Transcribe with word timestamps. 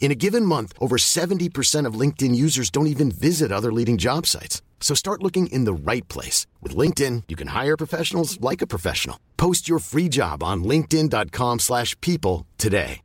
In 0.00 0.12
a 0.12 0.14
given 0.14 0.44
month, 0.44 0.74
over 0.78 0.96
70% 0.98 1.86
of 1.88 1.98
LinkedIn 1.98 2.34
users 2.36 2.70
don't 2.70 2.88
even 2.88 3.10
visit 3.10 3.50
other 3.50 3.72
leading 3.72 3.96
job 3.96 4.26
sites. 4.26 4.60
So 4.80 4.94
start 4.94 5.22
looking 5.22 5.46
in 5.46 5.64
the 5.64 5.72
right 5.72 6.06
place. 6.08 6.46
With 6.60 6.76
LinkedIn, 6.76 7.24
you 7.28 7.36
can 7.36 7.48
hire 7.48 7.76
professionals 7.76 8.38
like 8.40 8.60
a 8.60 8.66
professional. 8.66 9.18
Post 9.38 9.66
your 9.66 9.78
free 9.78 10.10
job 10.10 10.42
on 10.42 10.62
linkedin.com 10.62 11.60
slash 11.60 11.98
people 12.02 12.46
today. 12.58 13.00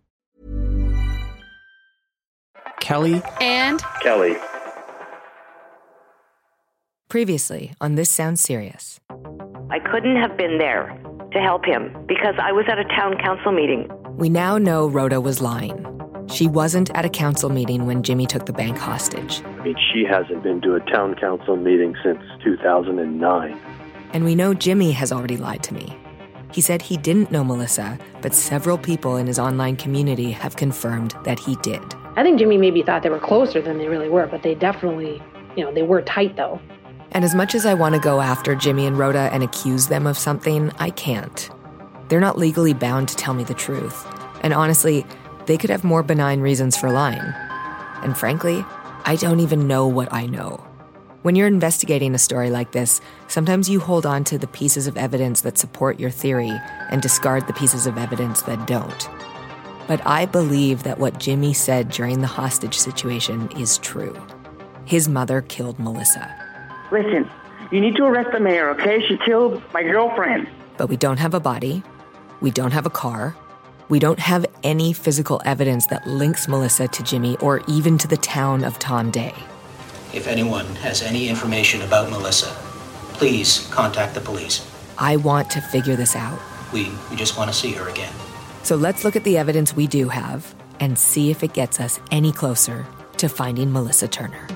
Kelly 2.81 3.21
and 3.41 3.81
Kelly. 4.01 4.37
Previously 7.09 7.73
on 7.81 7.95
This 7.95 8.09
Sounds 8.09 8.41
Serious. 8.41 8.99
I 9.69 9.79
couldn't 9.79 10.15
have 10.15 10.37
been 10.37 10.57
there 10.57 10.97
to 11.33 11.39
help 11.39 11.65
him 11.65 12.05
because 12.07 12.35
I 12.41 12.51
was 12.51 12.65
at 12.69 12.79
a 12.79 12.85
town 12.85 13.17
council 13.17 13.51
meeting. 13.51 13.89
We 14.17 14.29
now 14.29 14.57
know 14.57 14.87
Rhoda 14.87 15.21
was 15.21 15.41
lying. 15.41 15.85
She 16.31 16.47
wasn't 16.47 16.89
at 16.95 17.05
a 17.05 17.09
council 17.09 17.49
meeting 17.49 17.85
when 17.85 18.03
Jimmy 18.03 18.25
took 18.25 18.45
the 18.45 18.53
bank 18.53 18.77
hostage. 18.77 19.41
I 19.43 19.63
mean, 19.63 19.75
she 19.91 20.05
hasn't 20.05 20.43
been 20.43 20.61
to 20.61 20.75
a 20.75 20.79
town 20.79 21.15
council 21.15 21.55
meeting 21.55 21.95
since 22.03 22.19
2009. 22.43 23.59
And 24.13 24.23
we 24.25 24.35
know 24.35 24.53
Jimmy 24.53 24.91
has 24.91 25.11
already 25.11 25.37
lied 25.37 25.63
to 25.63 25.73
me. 25.73 25.97
He 26.51 26.61
said 26.61 26.81
he 26.81 26.97
didn't 26.97 27.31
know 27.31 27.43
Melissa, 27.43 27.97
but 28.21 28.33
several 28.33 28.77
people 28.77 29.17
in 29.17 29.27
his 29.27 29.37
online 29.37 29.75
community 29.75 30.31
have 30.31 30.55
confirmed 30.55 31.15
that 31.23 31.39
he 31.39 31.55
did. 31.57 31.83
I 32.15 32.23
think 32.23 32.39
Jimmy 32.39 32.57
maybe 32.57 32.81
thought 32.81 33.03
they 33.03 33.09
were 33.09 33.19
closer 33.19 33.61
than 33.61 33.77
they 33.77 33.87
really 33.87 34.09
were, 34.09 34.25
but 34.25 34.43
they 34.43 34.55
definitely, 34.55 35.21
you 35.55 35.63
know, 35.63 35.71
they 35.73 35.83
were 35.83 36.01
tight 36.01 36.35
though. 36.35 36.59
And 37.11 37.23
as 37.23 37.33
much 37.33 37.55
as 37.55 37.65
I 37.65 37.73
want 37.73 37.95
to 37.95 38.01
go 38.01 38.21
after 38.21 38.55
Jimmy 38.55 38.85
and 38.85 38.97
Rhoda 38.97 39.29
and 39.31 39.43
accuse 39.43 39.87
them 39.87 40.05
of 40.05 40.17
something, 40.17 40.71
I 40.79 40.89
can't. 40.91 41.49
They're 42.07 42.19
not 42.19 42.37
legally 42.37 42.73
bound 42.73 43.09
to 43.09 43.15
tell 43.15 43.33
me 43.33 43.43
the 43.43 43.53
truth. 43.53 44.05
And 44.41 44.53
honestly, 44.53 45.05
they 45.49 45.57
could 45.57 45.71
have 45.71 45.83
more 45.83 46.03
benign 46.03 46.41
reasons 46.41 46.77
for 46.77 46.91
lying. 46.91 47.33
And 48.03 48.15
frankly, 48.15 48.63
I 49.05 49.15
don't 49.15 49.39
even 49.39 49.67
know 49.67 49.87
what 49.87 50.13
I 50.13 50.27
know. 50.27 50.63
When 51.23 51.35
you're 51.35 51.47
investigating 51.47 52.13
a 52.13 52.19
story 52.19 52.51
like 52.51 52.71
this, 52.71 53.01
sometimes 53.27 53.67
you 53.67 53.79
hold 53.79 54.05
on 54.05 54.23
to 54.25 54.37
the 54.37 54.45
pieces 54.45 54.85
of 54.85 54.95
evidence 54.95 55.41
that 55.41 55.57
support 55.57 55.99
your 55.99 56.11
theory 56.11 56.51
and 56.91 57.01
discard 57.01 57.47
the 57.47 57.53
pieces 57.53 57.87
of 57.87 57.97
evidence 57.97 58.43
that 58.43 58.67
don't. 58.67 59.09
But 59.87 60.05
I 60.05 60.27
believe 60.27 60.83
that 60.83 60.99
what 60.99 61.19
Jimmy 61.19 61.53
said 61.53 61.89
during 61.89 62.21
the 62.21 62.27
hostage 62.27 62.77
situation 62.77 63.49
is 63.57 63.79
true. 63.79 64.15
His 64.85 65.09
mother 65.09 65.41
killed 65.41 65.79
Melissa. 65.79 66.29
Listen, 66.91 67.27
you 67.71 67.81
need 67.81 67.95
to 67.95 68.05
arrest 68.05 68.29
the 68.33 68.39
mayor, 68.39 68.69
okay? 68.69 69.03
She 69.07 69.17
killed 69.17 69.63
my 69.73 69.81
girlfriend. 69.81 70.47
But 70.77 70.89
we 70.89 70.95
don't 70.95 71.17
have 71.17 71.33
a 71.33 71.39
body. 71.39 71.81
We 72.39 72.51
don't 72.51 72.71
have 72.71 72.85
a 72.85 72.91
car. 72.91 73.35
We 73.89 73.97
don't 73.97 74.19
have 74.19 74.45
any 74.61 74.93
physical 74.93 75.41
evidence 75.45 75.87
that 75.87 76.05
links 76.05 76.47
Melissa 76.47 76.87
to 76.87 77.03
Jimmy 77.03 77.37
or 77.37 77.61
even 77.67 77.97
to 77.97 78.07
the 78.07 78.17
town 78.17 78.63
of 78.63 78.77
Tom 78.77 79.09
Day. 79.09 79.33
If 80.13 80.27
anyone 80.27 80.67
has 80.75 81.01
any 81.01 81.27
information 81.27 81.81
about 81.81 82.11
Melissa, 82.11 82.49
please 83.13 83.67
contact 83.71 84.13
the 84.13 84.21
police. 84.21 84.65
I 84.99 85.15
want 85.15 85.49
to 85.51 85.61
figure 85.61 85.95
this 85.95 86.15
out. 86.15 86.39
We, 86.71 86.91
we 87.09 87.15
just 87.15 87.35
want 87.35 87.49
to 87.49 87.55
see 87.55 87.71
her 87.71 87.89
again. 87.89 88.13
So 88.61 88.75
let's 88.75 89.03
look 89.03 89.15
at 89.15 89.23
the 89.23 89.39
evidence 89.39 89.75
we 89.75 89.87
do 89.87 90.09
have 90.09 90.53
and 90.79 90.97
see 90.97 91.31
if 91.31 91.43
it 91.43 91.53
gets 91.53 91.79
us 91.79 91.99
any 92.11 92.31
closer 92.31 92.85
to 93.17 93.27
finding 93.27 93.71
Melissa 93.73 94.07
Turner. 94.07 94.47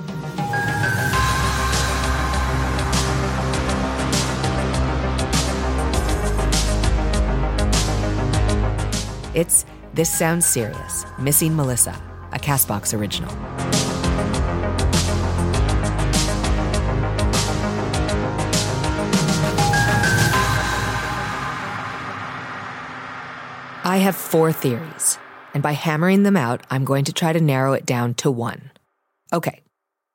It's 9.34 9.66
This 9.96 10.16
Sounds 10.16 10.46
Serious 10.46 11.06
Missing 11.18 11.56
Melissa, 11.56 12.00
a 12.32 12.38
Castbox 12.38 12.96
original. 12.96 13.32
I 23.86 23.98
have 23.98 24.16
four 24.16 24.52
theories, 24.52 25.18
and 25.56 25.64
by 25.64 25.72
hammering 25.72 26.22
them 26.22 26.38
out, 26.38 26.62
I'm 26.70 26.86
going 26.86 27.06
to 27.06 27.14
try 27.14 27.34
to 27.34 27.42
narrow 27.42 27.74
it 27.74 27.88
down 27.88 28.14
to 28.16 28.30
one. 28.30 28.70
Okay, 29.34 29.64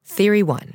theory 0.05 0.45
one. 0.45 0.75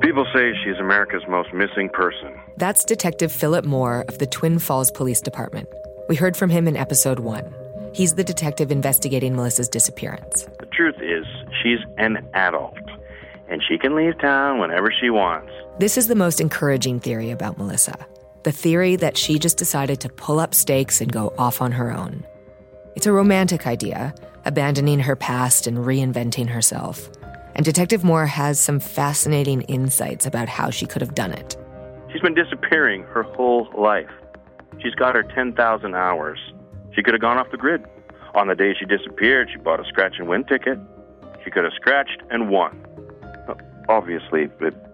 People 0.00 0.26
say 0.34 0.52
she's 0.64 0.78
America's 0.80 1.22
most 1.28 1.52
missing 1.52 1.90
person. 1.92 2.34
That's 2.56 2.82
Detective 2.82 3.30
Philip 3.30 3.66
Moore 3.66 4.06
of 4.08 4.18
the 4.18 4.26
Twin 4.26 4.58
Falls 4.58 4.90
Police 4.90 5.20
Department. 5.20 5.68
We 6.08 6.16
heard 6.16 6.36
from 6.36 6.50
him 6.50 6.68
in 6.68 6.76
episode 6.76 7.20
one. 7.20 7.54
He's 7.94 8.14
the 8.14 8.24
detective 8.24 8.72
investigating 8.72 9.36
Melissa's 9.36 9.68
disappearance. 9.68 10.46
The 10.58 10.66
truth 10.66 10.96
is, 11.00 11.24
she's 11.62 11.78
an 11.98 12.26
adult, 12.34 12.78
and 13.48 13.62
she 13.66 13.78
can 13.78 13.94
leave 13.94 14.18
town 14.18 14.58
whenever 14.58 14.92
she 14.92 15.10
wants. 15.10 15.52
This 15.78 15.96
is 15.96 16.08
the 16.08 16.14
most 16.14 16.40
encouraging 16.40 17.00
theory 17.00 17.30
about 17.30 17.58
Melissa 17.58 18.06
the 18.42 18.52
theory 18.52 18.96
that 18.96 19.16
she 19.16 19.38
just 19.38 19.56
decided 19.56 20.00
to 20.00 20.08
pull 20.08 20.40
up 20.40 20.54
stakes 20.54 21.00
and 21.00 21.12
go 21.12 21.32
off 21.38 21.62
on 21.62 21.72
her 21.72 21.92
own. 21.92 22.24
It's 22.96 23.06
a 23.06 23.12
romantic 23.12 23.66
idea, 23.66 24.14
abandoning 24.44 25.00
her 25.00 25.16
past 25.16 25.66
and 25.66 25.78
reinventing 25.78 26.48
herself. 26.48 27.08
And 27.54 27.64
Detective 27.64 28.02
Moore 28.02 28.26
has 28.26 28.58
some 28.58 28.80
fascinating 28.80 29.62
insights 29.62 30.26
about 30.26 30.48
how 30.48 30.70
she 30.70 30.86
could 30.86 31.02
have 31.02 31.14
done 31.14 31.32
it. 31.32 31.56
She's 32.10 32.22
been 32.22 32.34
disappearing 32.34 33.04
her 33.04 33.22
whole 33.22 33.68
life. 33.76 34.10
She's 34.80 34.94
got 34.94 35.14
her 35.14 35.22
10,000 35.22 35.94
hours. 35.94 36.38
She 36.94 37.02
could 37.02 37.14
have 37.14 37.20
gone 37.20 37.38
off 37.38 37.50
the 37.50 37.56
grid. 37.56 37.84
On 38.34 38.48
the 38.48 38.54
day 38.54 38.74
she 38.78 38.84
disappeared, 38.84 39.50
she 39.50 39.58
bought 39.58 39.80
a 39.80 39.84
scratch 39.84 40.16
and 40.18 40.28
win 40.28 40.44
ticket. 40.44 40.78
She 41.44 41.50
could 41.50 41.64
have 41.64 41.72
scratched 41.74 42.22
and 42.30 42.50
won. 42.50 42.86
Obviously, 43.88 44.48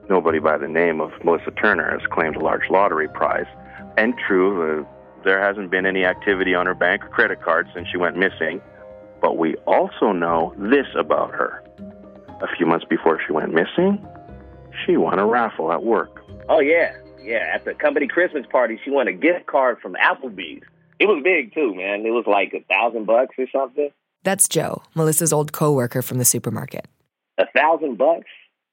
nobody 0.08 0.38
by 0.38 0.56
the 0.56 0.66
name 0.66 1.00
of 1.00 1.12
Melissa 1.24 1.50
Turner 1.52 1.90
has 1.90 2.06
claimed 2.10 2.36
a 2.36 2.40
large 2.40 2.68
lottery 2.70 3.08
prize. 3.08 3.46
And 3.96 4.14
true, 4.26 4.80
uh, 4.80 4.84
there 5.24 5.40
hasn't 5.40 5.70
been 5.70 5.86
any 5.86 6.04
activity 6.04 6.54
on 6.54 6.66
her 6.66 6.74
bank 6.74 7.04
or 7.04 7.08
credit 7.08 7.42
card 7.42 7.68
since 7.74 7.88
she 7.88 7.96
went 7.96 8.16
missing. 8.16 8.60
But 9.20 9.36
we 9.36 9.56
also 9.66 10.12
know 10.12 10.54
this 10.56 10.86
about 10.96 11.32
her. 11.32 11.62
A 12.40 12.56
few 12.56 12.66
months 12.66 12.86
before 12.88 13.20
she 13.26 13.32
went 13.32 13.52
missing, 13.52 14.04
she 14.86 14.96
won 14.96 15.18
a 15.18 15.26
raffle 15.26 15.72
at 15.72 15.82
work. 15.82 16.22
Oh, 16.48 16.60
yeah. 16.60 16.92
Yeah, 17.28 17.50
at 17.52 17.66
the 17.66 17.74
company 17.74 18.08
Christmas 18.08 18.46
party, 18.50 18.80
she 18.82 18.90
won 18.90 19.06
a 19.06 19.12
gift 19.12 19.44
card 19.46 19.80
from 19.82 19.96
Applebee's. 19.96 20.62
It 20.98 21.04
was 21.04 21.20
big, 21.22 21.52
too, 21.52 21.74
man. 21.74 22.06
It 22.06 22.10
was 22.10 22.24
like 22.26 22.54
a 22.54 22.64
thousand 22.72 23.04
bucks 23.04 23.34
or 23.36 23.44
something. 23.52 23.90
That's 24.24 24.48
Joe, 24.48 24.82
Melissa's 24.94 25.30
old 25.30 25.52
coworker 25.52 26.00
from 26.00 26.16
the 26.16 26.24
supermarket. 26.24 26.86
A 27.36 27.44
thousand 27.54 27.98
bucks? 27.98 28.30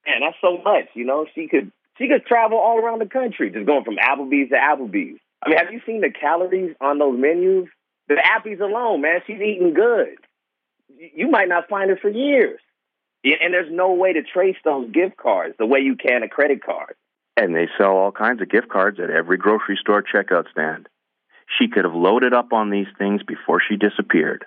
Man, 0.08 0.22
that's 0.22 0.38
so 0.40 0.62
much. 0.64 0.86
You 0.94 1.04
know, 1.04 1.26
she 1.36 1.50
could 1.50 1.70
she 1.98 2.08
could 2.08 2.26
travel 2.26 2.58
all 2.58 2.80
around 2.80 3.00
the 3.00 3.08
country, 3.08 3.50
just 3.50 3.66
going 3.66 3.84
from 3.84 3.98
Applebee's 3.98 4.50
to 4.52 4.56
Applebee's. 4.56 5.20
I 5.44 5.50
mean, 5.50 5.58
have 5.58 5.74
you 5.74 5.82
seen 5.86 6.00
the 6.00 6.10
calories 6.10 6.76
on 6.80 6.98
those 6.98 7.20
menus? 7.20 7.68
The 8.08 8.16
Appies 8.16 8.62
alone, 8.62 9.02
man, 9.02 9.20
she's 9.28 9.42
eating 9.42 9.74
good. 9.74 10.16
You 11.14 11.30
might 11.30 11.50
not 11.50 11.68
find 11.68 11.90
her 11.90 11.98
for 11.98 12.10
years. 12.10 12.60
And 13.26 13.54
there's 13.54 13.72
no 13.72 13.94
way 13.94 14.14
to 14.14 14.22
trace 14.24 14.56
those 14.64 14.90
gift 14.92 15.18
cards 15.18 15.56
the 15.58 15.66
way 15.66 15.80
you 15.80 15.96
can 15.96 16.24
a 16.24 16.30
credit 16.30 16.64
card. 16.64 16.96
And 17.38 17.56
they 17.56 17.68
sell 17.78 17.98
all 17.98 18.12
kinds 18.12 18.42
of 18.42 18.50
gift 18.50 18.70
cards 18.70 19.00
at 19.00 19.10
every 19.10 19.38
grocery 19.38 19.78
store 19.80 20.04
checkout 20.04 20.50
stand. 20.52 20.88
She 21.60 21.68
could 21.68 21.86
have 21.86 21.94
loaded 21.94 22.34
up 22.34 22.54
on 22.54 22.70
these 22.70 22.88
things 22.98 23.22
before 23.24 23.62
she 23.62 23.76
disappeared. 23.76 24.46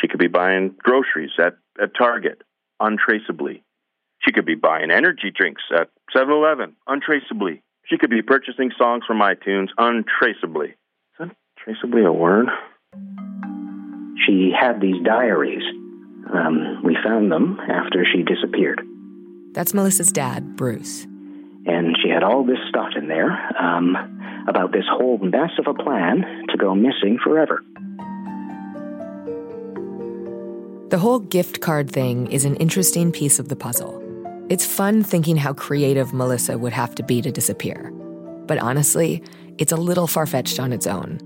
She 0.00 0.08
could 0.08 0.20
be 0.20 0.28
buying 0.28 0.74
groceries 0.78 1.32
at, 1.38 1.56
at 1.80 1.96
Target 1.96 2.42
untraceably. 2.80 3.64
She 4.20 4.32
could 4.32 4.46
be 4.46 4.54
buying 4.54 4.90
energy 4.90 5.32
drinks 5.34 5.62
at 5.74 5.90
7 6.12 6.32
Eleven 6.32 6.76
untraceably. 6.86 7.62
She 7.86 7.98
could 7.98 8.10
be 8.10 8.22
purchasing 8.22 8.70
songs 8.76 9.04
from 9.06 9.20
iTunes 9.20 9.68
untraceably. 9.76 10.74
Is 11.20 11.30
untraceably 11.58 12.04
a 12.04 12.12
word? 12.12 12.48
She 14.26 14.52
had 14.58 14.80
these 14.80 15.02
diaries. 15.04 15.62
Um, 16.32 16.82
we 16.84 16.96
found 17.02 17.32
them 17.32 17.58
after 17.60 18.04
she 18.04 18.22
disappeared. 18.22 18.82
That's 19.52 19.72
Melissa's 19.72 20.12
dad, 20.12 20.56
Bruce. 20.56 21.06
And 21.68 21.96
she 22.02 22.08
had 22.08 22.22
all 22.22 22.44
this 22.44 22.58
stuff 22.68 22.92
in 22.96 23.08
there 23.08 23.30
um, 23.60 23.94
about 24.48 24.72
this 24.72 24.86
whole 24.90 25.18
mess 25.18 25.50
of 25.58 25.66
a 25.66 25.74
plan 25.74 26.24
to 26.48 26.56
go 26.56 26.74
missing 26.74 27.18
forever. 27.22 27.62
The 30.88 30.98
whole 30.98 31.18
gift 31.18 31.60
card 31.60 31.90
thing 31.90 32.32
is 32.32 32.46
an 32.46 32.56
interesting 32.56 33.12
piece 33.12 33.38
of 33.38 33.50
the 33.50 33.56
puzzle. 33.56 34.02
It's 34.48 34.64
fun 34.64 35.02
thinking 35.02 35.36
how 35.36 35.52
creative 35.52 36.14
Melissa 36.14 36.56
would 36.56 36.72
have 36.72 36.94
to 36.94 37.02
be 37.02 37.20
to 37.20 37.30
disappear. 37.30 37.92
But 38.46 38.56
honestly, 38.56 39.22
it's 39.58 39.72
a 39.72 39.76
little 39.76 40.06
far 40.06 40.24
fetched 40.24 40.58
on 40.58 40.72
its 40.72 40.86
own. 40.86 41.20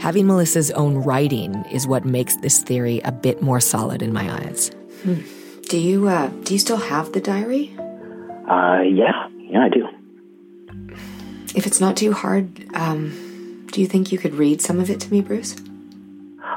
Having 0.00 0.26
Melissa's 0.26 0.72
own 0.72 0.96
writing 0.96 1.54
is 1.70 1.86
what 1.86 2.04
makes 2.04 2.34
this 2.38 2.58
theory 2.58 3.00
a 3.04 3.12
bit 3.12 3.40
more 3.40 3.60
solid 3.60 4.02
in 4.02 4.12
my 4.12 4.28
eyes. 4.28 4.72
Hmm. 5.04 5.20
Do 5.68 5.78
you 5.78 6.08
uh, 6.08 6.26
do 6.42 6.54
you 6.54 6.58
still 6.58 6.78
have 6.78 7.12
the 7.12 7.20
diary? 7.20 7.72
Uh, 8.48 8.80
yeah, 8.82 9.28
yeah, 9.50 9.64
I 9.64 9.68
do. 9.68 9.88
If 11.54 11.66
it's 11.66 11.80
not 11.80 11.96
too 11.96 12.12
hard, 12.12 12.64
um, 12.74 13.66
do 13.72 13.80
you 13.80 13.86
think 13.86 14.12
you 14.12 14.18
could 14.18 14.34
read 14.34 14.60
some 14.62 14.78
of 14.78 14.88
it 14.88 15.00
to 15.00 15.10
me, 15.10 15.20
Bruce? 15.20 15.56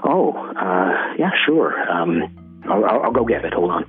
Oh, 0.04 0.34
uh, 0.56 1.14
yeah, 1.18 1.32
sure. 1.46 1.80
Um, 1.90 2.62
I'll, 2.66 2.86
I'll, 2.86 3.04
I'll 3.04 3.12
go 3.12 3.26
get 3.26 3.44
it. 3.46 3.54
Hold 3.54 3.72
on. 3.72 3.86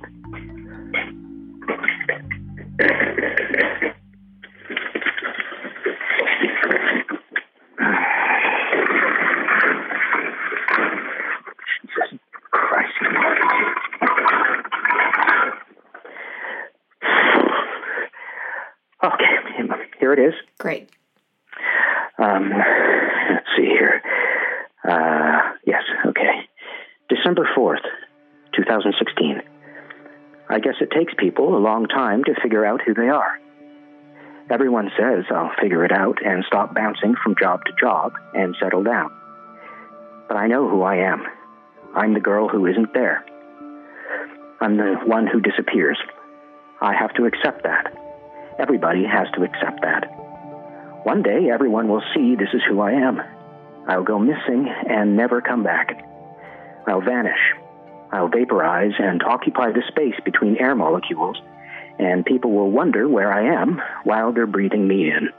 Jesus 11.67 12.19
Christ. 12.51 12.93
Okay, 19.03 19.35
here 19.99 20.13
it 20.13 20.19
is. 20.19 20.33
Great. 20.65 20.89
Um, 22.17 22.49
let's 22.49 23.45
see 23.55 23.67
here. 23.67 24.01
Uh, 24.83 25.53
yes, 25.63 25.83
okay. 26.07 26.49
December 27.07 27.47
4th, 27.55 27.85
2016. 28.55 29.43
I 30.49 30.59
guess 30.59 30.73
it 30.81 30.89
takes 30.89 31.13
people 31.19 31.55
a 31.55 31.61
long 31.61 31.85
time 31.85 32.23
to 32.23 32.33
figure 32.41 32.65
out 32.65 32.81
who 32.83 32.95
they 32.95 33.09
are. 33.09 33.39
Everyone 34.49 34.89
says 34.97 35.25
I'll 35.29 35.51
figure 35.61 35.85
it 35.85 35.91
out 35.91 36.17
and 36.25 36.43
stop 36.47 36.73
bouncing 36.73 37.13
from 37.23 37.35
job 37.39 37.63
to 37.65 37.71
job 37.79 38.13
and 38.33 38.55
settle 38.59 38.81
down. 38.81 39.11
But 40.27 40.37
I 40.37 40.47
know 40.47 40.67
who 40.67 40.81
I 40.81 40.95
am. 40.95 41.27
I'm 41.95 42.15
the 42.15 42.19
girl 42.19 42.49
who 42.49 42.65
isn't 42.65 42.91
there. 42.95 43.23
I'm 44.59 44.77
the 44.77 44.95
one 45.05 45.27
who 45.27 45.41
disappears. 45.41 45.99
I 46.81 46.95
have 46.95 47.13
to 47.17 47.25
accept 47.25 47.61
that. 47.65 47.93
Everybody 48.57 49.03
has 49.05 49.27
to 49.35 49.43
accept 49.43 49.81
that. 49.83 50.14
One 51.05 51.21
day, 51.21 51.51
everyone 51.53 51.87
will 51.87 52.01
see 52.15 52.35
this 52.35 52.49
is 52.51 52.63
who 52.67 52.81
I 52.81 52.93
am. 52.93 53.21
I'll 53.87 54.03
go 54.03 54.17
missing 54.17 54.67
and 54.89 55.15
never 55.15 55.39
come 55.39 55.61
back. 55.61 56.03
I'll 56.87 56.99
vanish. 56.99 57.53
I'll 58.11 58.27
vaporize 58.27 58.93
and 58.97 59.21
occupy 59.21 59.71
the 59.71 59.83
space 59.87 60.19
between 60.25 60.57
air 60.57 60.73
molecules, 60.73 61.37
and 61.99 62.25
people 62.25 62.53
will 62.53 62.71
wonder 62.71 63.07
where 63.07 63.31
I 63.31 63.61
am 63.61 63.79
while 64.03 64.33
they're 64.33 64.47
breathing 64.47 64.87
me 64.87 65.11
in. 65.11 65.29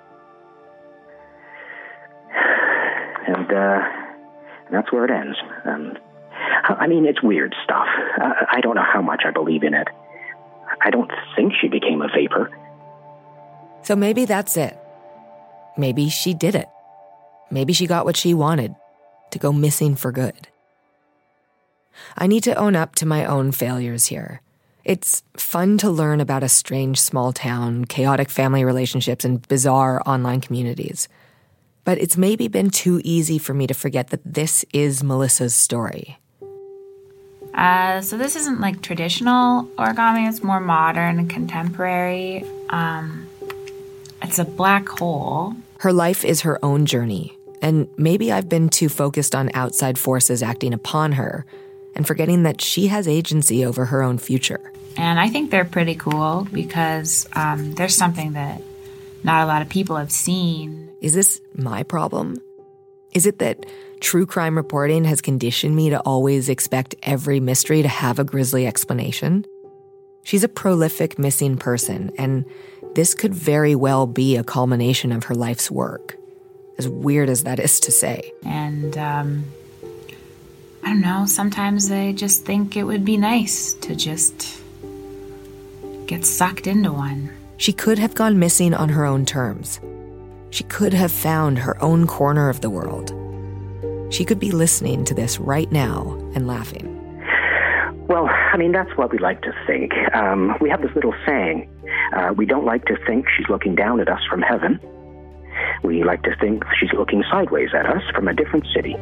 And, 3.27 3.53
uh, 3.53 3.81
that's 4.71 4.93
where 4.93 5.05
it 5.05 5.11
ends. 5.11 5.37
Um, 5.65 5.99
I 6.63 6.87
mean, 6.87 7.07
it's 7.07 7.21
weird 7.25 7.57
stuff. 7.65 7.89
I 8.53 8.61
don't 8.63 8.77
know 8.77 8.87
how 8.87 9.03
much 9.03 9.23
I 9.27 9.33
believe 9.33 9.65
in 9.65 9.75
it. 9.75 9.89
I 10.81 10.91
don't 10.91 11.11
think 11.35 11.55
she 11.61 11.67
became 11.67 12.03
a 12.03 12.09
vapor. 12.15 12.51
So 13.83 13.97
maybe 13.97 14.27
that's 14.27 14.57
it. 14.57 14.79
Maybe 15.76 16.08
she 16.08 16.34
did 16.34 16.55
it. 16.55 16.69
Maybe 17.50 17.73
she 17.73 17.87
got 17.87 18.05
what 18.05 18.17
she 18.17 18.34
wanted 18.34 18.75
to 19.31 19.38
go 19.38 19.52
missing 19.52 19.96
for 19.96 20.12
good. 20.12 20.49
I 22.17 22.26
need 22.26 22.43
to 22.44 22.55
own 22.55 22.76
up 22.76 22.94
to 22.96 23.06
my 23.06 23.25
own 23.25 23.52
failures 23.52 24.06
here. 24.06 24.40
It's 24.84 25.23
fun 25.37 25.78
to 25.78 25.90
learn 25.90 26.20
about 26.20 26.44
a 26.44 26.49
strange 26.49 27.00
small 27.00 27.32
town, 27.32 27.87
chaotic 27.87 28.31
family 28.31 28.64
relationships, 28.64 29.25
and 29.25 29.46
bizarre 29.49 30.00
online 30.06 30.40
communities. 30.40 31.08
But 31.84 31.99
it's 31.99 32.17
maybe 32.17 32.49
been 32.49 32.70
too 32.70 33.00
easy 33.02 33.38
for 33.38 33.52
me 33.52 33.67
to 33.67 33.75
forget 33.75 34.08
that 34.08 34.20
this 34.25 34.64
is 34.72 35.02
Melissa's 35.02 35.55
story. 35.55 36.19
Uh, 37.55 38.00
so 38.02 38.19
this 38.19 38.37
isn't 38.37 38.61
like 38.61 38.82
traditional 38.82 39.64
origami, 39.79 40.29
it's 40.29 40.43
more 40.43 40.61
modern 40.61 41.19
and 41.19 41.31
contemporary. 41.31 42.44
Um, 42.69 43.26
it's 44.22 44.38
a 44.38 44.44
black 44.44 44.88
hole. 44.88 45.56
Her 45.87 45.93
life 45.93 46.25
is 46.25 46.41
her 46.41 46.59
own 46.65 46.85
journey, 46.85 47.38
and 47.62 47.87
maybe 47.97 48.33
I've 48.33 48.49
been 48.49 48.69
too 48.69 48.88
focused 48.88 49.37
on 49.37 49.53
outside 49.55 50.00
forces 50.00 50.43
acting 50.43 50.75
upon 50.75 51.12
her 51.12 51.47
and 51.94 52.05
forgetting 52.05 52.43
that 52.43 52.61
she 52.61 52.88
has 52.88 53.06
agency 53.06 53.65
over 53.65 53.85
her 53.85 54.03
own 54.03 54.19
future. 54.19 54.73
And 54.97 55.21
I 55.21 55.29
think 55.29 55.53
they're 55.53 55.65
pretty 55.65 55.94
cool 55.94 56.49
because 56.53 57.29
um, 57.35 57.75
there's 57.75 57.94
something 57.94 58.33
that 58.33 58.61
not 59.23 59.44
a 59.44 59.47
lot 59.47 59.62
of 59.62 59.69
people 59.69 59.94
have 59.94 60.11
seen. 60.11 60.91
Is 61.00 61.15
this 61.15 61.41
my 61.55 61.85
problem? 61.85 62.43
Is 63.12 63.25
it 63.25 63.39
that 63.39 63.65
true 64.00 64.27
crime 64.27 64.56
reporting 64.56 65.05
has 65.05 65.21
conditioned 65.21 65.77
me 65.77 65.91
to 65.91 66.00
always 66.00 66.49
expect 66.49 66.97
every 67.05 67.39
mystery 67.39 67.82
to 67.82 67.89
have 67.89 68.19
a 68.19 68.25
grisly 68.25 68.67
explanation? 68.67 69.47
She's 70.25 70.43
a 70.43 70.49
prolific 70.49 71.17
missing 71.17 71.56
person, 71.56 72.11
and 72.19 72.44
this 72.96 73.14
could 73.14 73.34
very 73.34 73.75
well 73.75 74.06
be 74.06 74.37
a 74.37 74.43
culmination 74.43 75.12
of 75.12 75.25
her 75.25 75.34
life's 75.34 75.70
work. 75.70 76.16
As 76.78 76.88
weird 76.88 77.28
as 77.28 77.44
that 77.44 77.60
is 77.60 77.78
to 77.81 77.93
say. 77.93 78.32
And 78.44 78.96
um, 78.96 79.44
I 80.82 80.88
don't 80.88 81.02
know, 81.02 81.26
sometimes 81.26 81.90
I 81.90 82.12
just 82.12 82.44
think 82.44 82.76
it 82.76 82.84
would 82.84 83.04
be 83.04 83.19
nice 83.19 83.75
to 83.75 83.94
just 83.94 84.60
get 86.06 86.25
sucked 86.25 86.66
into 86.66 86.93
one. 86.93 87.31
She 87.58 87.72
could 87.72 87.98
have 87.98 88.14
gone 88.14 88.38
missing 88.38 88.72
on 88.72 88.88
her 88.88 89.04
own 89.04 89.26
terms. 89.26 89.78
She 90.50 90.64
could 90.64 90.94
have 90.94 91.12
found 91.12 91.58
her 91.58 91.82
own 91.82 92.06
corner 92.06 92.48
of 92.48 92.62
the 92.62 92.70
world. 92.70 93.12
She 94.12 94.25
could 94.25 94.38
be 94.38 94.52
listening 94.52 95.04
to 95.04 95.14
this 95.14 95.38
right 95.38 95.70
now 95.70 96.16
and 96.34 96.46
laughing. 96.46 96.93
Well, 98.08 98.28
I 98.28 98.56
mean, 98.56 98.72
that's 98.72 98.96
what 98.96 99.10
we 99.10 99.19
like 99.19 99.43
to 99.43 99.53
think. 99.67 99.93
Um, 100.15 100.56
we 100.60 100.70
have 100.70 100.81
this 100.81 100.94
little 100.94 101.15
saying 101.26 101.69
uh, 102.15 102.32
we 102.36 102.46
don't 102.46 102.65
like 102.65 102.84
to 102.86 102.96
think 103.06 103.27
she's 103.36 103.48
looking 103.48 103.75
down 103.75 104.01
at 104.01 104.08
us 104.08 104.20
from 104.29 104.43
heaven. 104.43 104.81
We 105.82 106.05
like 106.05 106.22
to 106.25 106.36
think 106.41 106.65
she's 106.79 106.93
looking 106.93 107.25
sideways 107.31 107.70
at 107.75 107.86
us 107.86 108.03
from 108.15 108.29
a 108.29 108.34
different 108.34 108.67
city, 108.75 108.96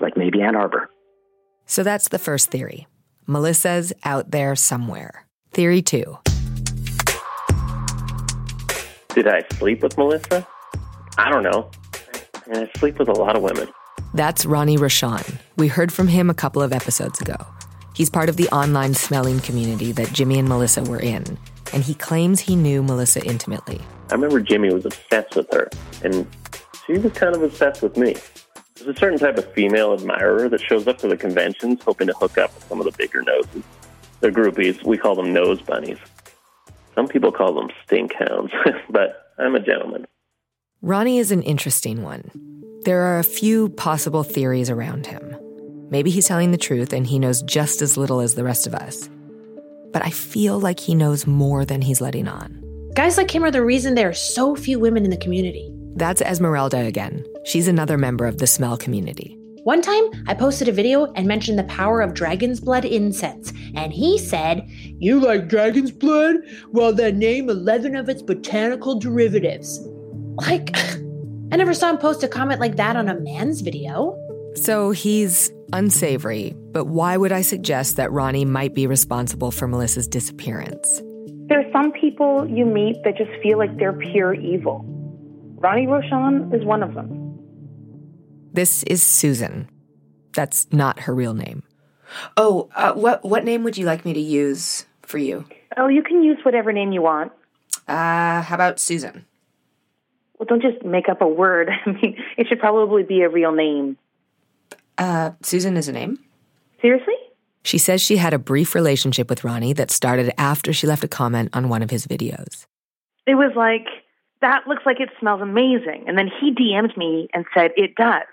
like 0.00 0.16
maybe 0.16 0.42
Ann 0.42 0.56
Arbor. 0.56 0.90
So 1.66 1.82
that's 1.82 2.08
the 2.08 2.18
first 2.18 2.50
theory. 2.50 2.86
Melissa's 3.26 3.92
out 4.04 4.30
there 4.30 4.54
somewhere. 4.56 5.26
Theory 5.52 5.82
two. 5.82 6.18
Did 9.14 9.26
I 9.26 9.42
sleep 9.54 9.82
with 9.82 9.96
Melissa? 9.98 10.46
I 11.16 11.30
don't 11.30 11.42
know. 11.42 11.70
I 12.52 12.70
sleep 12.76 12.98
with 12.98 13.08
a 13.08 13.12
lot 13.12 13.36
of 13.36 13.42
women. 13.42 13.68
That's 14.14 14.46
Ronnie 14.46 14.78
Rochon. 14.78 15.38
We 15.56 15.68
heard 15.68 15.92
from 15.92 16.08
him 16.08 16.30
a 16.30 16.34
couple 16.34 16.62
of 16.62 16.72
episodes 16.72 17.20
ago. 17.20 17.36
He's 17.98 18.08
part 18.08 18.28
of 18.28 18.36
the 18.36 18.48
online 18.50 18.94
smelling 18.94 19.40
community 19.40 19.90
that 19.90 20.12
Jimmy 20.12 20.38
and 20.38 20.48
Melissa 20.48 20.84
were 20.84 21.00
in, 21.00 21.36
and 21.72 21.82
he 21.82 21.94
claims 21.94 22.38
he 22.38 22.54
knew 22.54 22.80
Melissa 22.80 23.20
intimately. 23.24 23.80
I 24.08 24.14
remember 24.14 24.38
Jimmy 24.38 24.72
was 24.72 24.86
obsessed 24.86 25.34
with 25.34 25.52
her, 25.52 25.68
and 26.04 26.24
she 26.86 26.92
was 26.92 27.12
kind 27.14 27.34
of 27.34 27.42
obsessed 27.42 27.82
with 27.82 27.96
me. 27.96 28.14
There's 28.76 28.96
a 28.96 29.00
certain 29.00 29.18
type 29.18 29.36
of 29.36 29.52
female 29.52 29.94
admirer 29.94 30.48
that 30.48 30.60
shows 30.60 30.86
up 30.86 30.98
to 30.98 31.08
the 31.08 31.16
conventions 31.16 31.82
hoping 31.82 32.06
to 32.06 32.12
hook 32.12 32.38
up 32.38 32.54
with 32.54 32.68
some 32.68 32.78
of 32.78 32.84
the 32.84 32.92
bigger 32.96 33.20
noses. 33.22 33.64
They're 34.20 34.30
groupies. 34.30 34.80
We 34.84 34.96
call 34.96 35.16
them 35.16 35.32
nose 35.32 35.60
bunnies. 35.60 35.98
Some 36.94 37.08
people 37.08 37.32
call 37.32 37.52
them 37.52 37.68
stink 37.84 38.12
hounds, 38.14 38.52
but 38.90 39.32
I'm 39.38 39.56
a 39.56 39.60
gentleman. 39.60 40.06
Ronnie 40.82 41.18
is 41.18 41.32
an 41.32 41.42
interesting 41.42 42.04
one. 42.04 42.30
There 42.84 43.00
are 43.00 43.18
a 43.18 43.24
few 43.24 43.70
possible 43.70 44.22
theories 44.22 44.70
around 44.70 45.06
him. 45.08 45.27
Maybe 45.90 46.10
he's 46.10 46.26
telling 46.26 46.50
the 46.50 46.58
truth 46.58 46.92
and 46.92 47.06
he 47.06 47.18
knows 47.18 47.42
just 47.42 47.82
as 47.82 47.96
little 47.96 48.20
as 48.20 48.34
the 48.34 48.44
rest 48.44 48.66
of 48.66 48.74
us. 48.74 49.08
But 49.92 50.04
I 50.04 50.10
feel 50.10 50.60
like 50.60 50.78
he 50.78 50.94
knows 50.94 51.26
more 51.26 51.64
than 51.64 51.80
he's 51.80 52.00
letting 52.00 52.28
on. 52.28 52.62
Guys 52.94 53.16
like 53.16 53.30
him 53.30 53.44
are 53.44 53.50
the 53.50 53.64
reason 53.64 53.94
there 53.94 54.08
are 54.08 54.14
so 54.14 54.54
few 54.54 54.78
women 54.78 55.04
in 55.04 55.10
the 55.10 55.16
community. 55.16 55.72
That's 55.96 56.20
Esmeralda 56.20 56.80
again. 56.80 57.24
She's 57.44 57.68
another 57.68 57.96
member 57.96 58.26
of 58.26 58.38
the 58.38 58.46
smell 58.46 58.76
community. 58.76 59.38
One 59.64 59.82
time, 59.82 60.04
I 60.26 60.34
posted 60.34 60.68
a 60.68 60.72
video 60.72 61.12
and 61.12 61.26
mentioned 61.26 61.58
the 61.58 61.64
power 61.64 62.00
of 62.00 62.14
dragon's 62.14 62.58
blood 62.58 62.84
incense, 62.84 63.52
and 63.74 63.92
he 63.92 64.16
said, 64.16 64.66
You 64.68 65.20
like 65.20 65.48
dragon's 65.48 65.90
blood? 65.90 66.36
Well, 66.70 66.92
then 66.92 67.18
name 67.18 67.50
11 67.50 67.94
of 67.94 68.08
its 68.08 68.22
botanical 68.22 68.98
derivatives. 68.98 69.80
Like, 70.36 70.70
I 71.52 71.56
never 71.56 71.74
saw 71.74 71.90
him 71.90 71.98
post 71.98 72.22
a 72.22 72.28
comment 72.28 72.60
like 72.60 72.76
that 72.76 72.96
on 72.96 73.08
a 73.08 73.20
man's 73.20 73.60
video. 73.60 74.16
So 74.54 74.90
he's 74.90 75.50
Unsavory, 75.72 76.54
but 76.72 76.86
why 76.86 77.16
would 77.16 77.32
I 77.32 77.42
suggest 77.42 77.96
that 77.96 78.10
Ronnie 78.10 78.44
might 78.44 78.74
be 78.74 78.86
responsible 78.86 79.50
for 79.50 79.68
Melissa's 79.68 80.08
disappearance? 80.08 81.02
There 81.48 81.60
are 81.60 81.72
some 81.72 81.92
people 81.92 82.48
you 82.48 82.64
meet 82.64 82.96
that 83.04 83.16
just 83.16 83.30
feel 83.42 83.58
like 83.58 83.76
they're 83.76 83.92
pure 83.92 84.34
evil. 84.34 84.84
Ronnie 85.56 85.86
Rochon 85.86 86.54
is 86.54 86.64
one 86.64 86.82
of 86.82 86.94
them. 86.94 87.38
This 88.52 88.82
is 88.84 89.02
Susan. 89.02 89.68
That's 90.32 90.66
not 90.72 91.00
her 91.00 91.14
real 91.14 91.34
name. 91.34 91.62
Oh, 92.36 92.70
uh, 92.74 92.94
what 92.94 93.24
what 93.24 93.44
name 93.44 93.64
would 93.64 93.76
you 93.76 93.84
like 93.84 94.04
me 94.04 94.14
to 94.14 94.20
use 94.20 94.86
for 95.02 95.18
you? 95.18 95.44
Oh, 95.76 95.88
you 95.88 96.02
can 96.02 96.22
use 96.22 96.38
whatever 96.44 96.72
name 96.72 96.92
you 96.92 97.02
want. 97.02 97.32
Uh, 97.86 98.42
how 98.42 98.54
about 98.54 98.80
Susan? 98.80 99.26
Well, 100.38 100.46
don't 100.46 100.62
just 100.62 100.84
make 100.84 101.08
up 101.08 101.20
a 101.20 101.28
word. 101.28 101.68
I 101.86 101.90
mean, 101.90 102.16
it 102.36 102.46
should 102.48 102.60
probably 102.60 103.02
be 103.02 103.22
a 103.22 103.28
real 103.28 103.52
name. 103.52 103.98
Uh, 104.98 105.30
Susan 105.42 105.76
is 105.76 105.88
a 105.88 105.92
name? 105.92 106.18
Seriously? 106.82 107.14
She 107.64 107.78
says 107.78 108.00
she 108.00 108.16
had 108.16 108.34
a 108.34 108.38
brief 108.38 108.74
relationship 108.74 109.28
with 109.28 109.44
Ronnie 109.44 109.72
that 109.74 109.90
started 109.90 110.32
after 110.38 110.72
she 110.72 110.86
left 110.86 111.04
a 111.04 111.08
comment 111.08 111.50
on 111.52 111.68
one 111.68 111.82
of 111.82 111.90
his 111.90 112.06
videos. 112.06 112.66
It 113.26 113.34
was 113.34 113.52
like, 113.56 113.86
that 114.40 114.66
looks 114.66 114.82
like 114.86 115.00
it 115.00 115.10
smells 115.20 115.42
amazing. 115.42 116.04
And 116.06 116.16
then 116.16 116.28
he 116.40 116.52
DM'd 116.52 116.96
me 116.96 117.28
and 117.32 117.44
said, 117.54 117.72
it 117.76 117.94
does. 117.94 118.26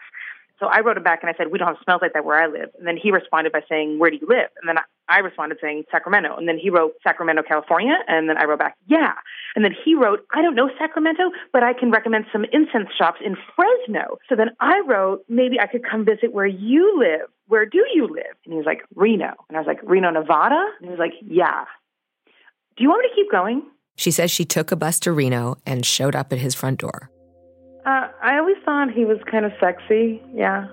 So 0.60 0.68
I 0.68 0.80
wrote 0.80 0.98
him 0.98 1.04
back 1.04 1.20
and 1.22 1.30
I 1.30 1.38
said, 1.38 1.52
we 1.52 1.58
don't 1.58 1.68
have 1.68 1.78
smells 1.84 2.02
like 2.02 2.14
that 2.14 2.24
where 2.24 2.42
I 2.42 2.48
live. 2.48 2.70
And 2.78 2.88
then 2.88 2.96
he 2.96 3.12
responded 3.12 3.52
by 3.52 3.62
saying, 3.68 4.00
where 4.00 4.10
do 4.10 4.18
you 4.18 4.28
live? 4.28 4.50
And 4.62 4.70
then 4.70 4.78
I 5.10 5.20
responded 5.20 5.58
saying, 5.62 5.84
Sacramento. 5.92 6.36
And 6.36 6.48
then 6.48 6.58
he 6.58 6.70
wrote, 6.70 6.94
Sacramento, 7.04 7.44
California. 7.44 7.96
And 8.08 8.30
then 8.30 8.38
I 8.38 8.46
wrote 8.46 8.60
back, 8.60 8.78
yeah. 8.88 9.14
And 9.56 9.66
then 9.66 9.76
he 9.84 9.96
wrote, 9.96 10.26
I 10.34 10.42
don't 10.42 10.56
know 10.56 10.70
Sacramento, 10.80 11.32
but 11.52 11.64
I 11.64 11.74
can 11.74 11.92
recommend 11.92 12.26
some 12.32 12.46
incense 12.54 12.88
shops 12.98 13.20
in 13.24 13.36
Fresno. 13.56 14.18
So 14.30 14.36
then 14.36 14.52
I 14.60 14.82
wrote, 14.88 15.26
maybe 15.28 15.60
I 15.60 15.68
could 15.68 15.84
come 15.84 16.06
visit 16.06 16.34
where 16.34 16.48
you 16.48 16.98
live. 16.98 17.28
Where 17.48 17.66
do 17.66 17.86
you 17.94 18.08
live? 18.08 18.36
And 18.46 18.54
he 18.54 18.58
was 18.58 18.66
like, 18.66 18.82
Reno. 18.96 19.34
And 19.50 19.58
I 19.58 19.60
was 19.60 19.68
like, 19.68 19.82
Reno, 19.84 20.10
Nevada? 20.10 20.66
And 20.80 20.86
he 20.86 20.90
was 20.90 21.00
like, 21.00 21.14
yeah. 21.22 21.66
Do 22.78 22.84
you 22.84 22.90
want 22.90 23.04
me 23.04 23.10
to 23.10 23.16
keep 23.16 23.32
going? 23.32 23.62
She 23.98 24.12
says 24.12 24.32
she 24.32 24.46
took 24.46 24.72
a 24.72 24.76
bus 24.76 25.00
to 25.02 25.12
Reno 25.12 25.58
and 25.66 25.86
showed 25.86 26.16
up 26.16 26.34
at 26.34 26.40
his 26.40 26.56
front 26.56 26.80
door. 26.80 27.10
Uh, 27.86 28.08
I 28.22 28.38
always 28.38 28.58
thought 28.66 28.92
he 28.92 29.06
was 29.06 29.20
kind 29.30 29.46
of 29.46 29.52
sexy, 29.60 30.22
yeah. 30.34 30.68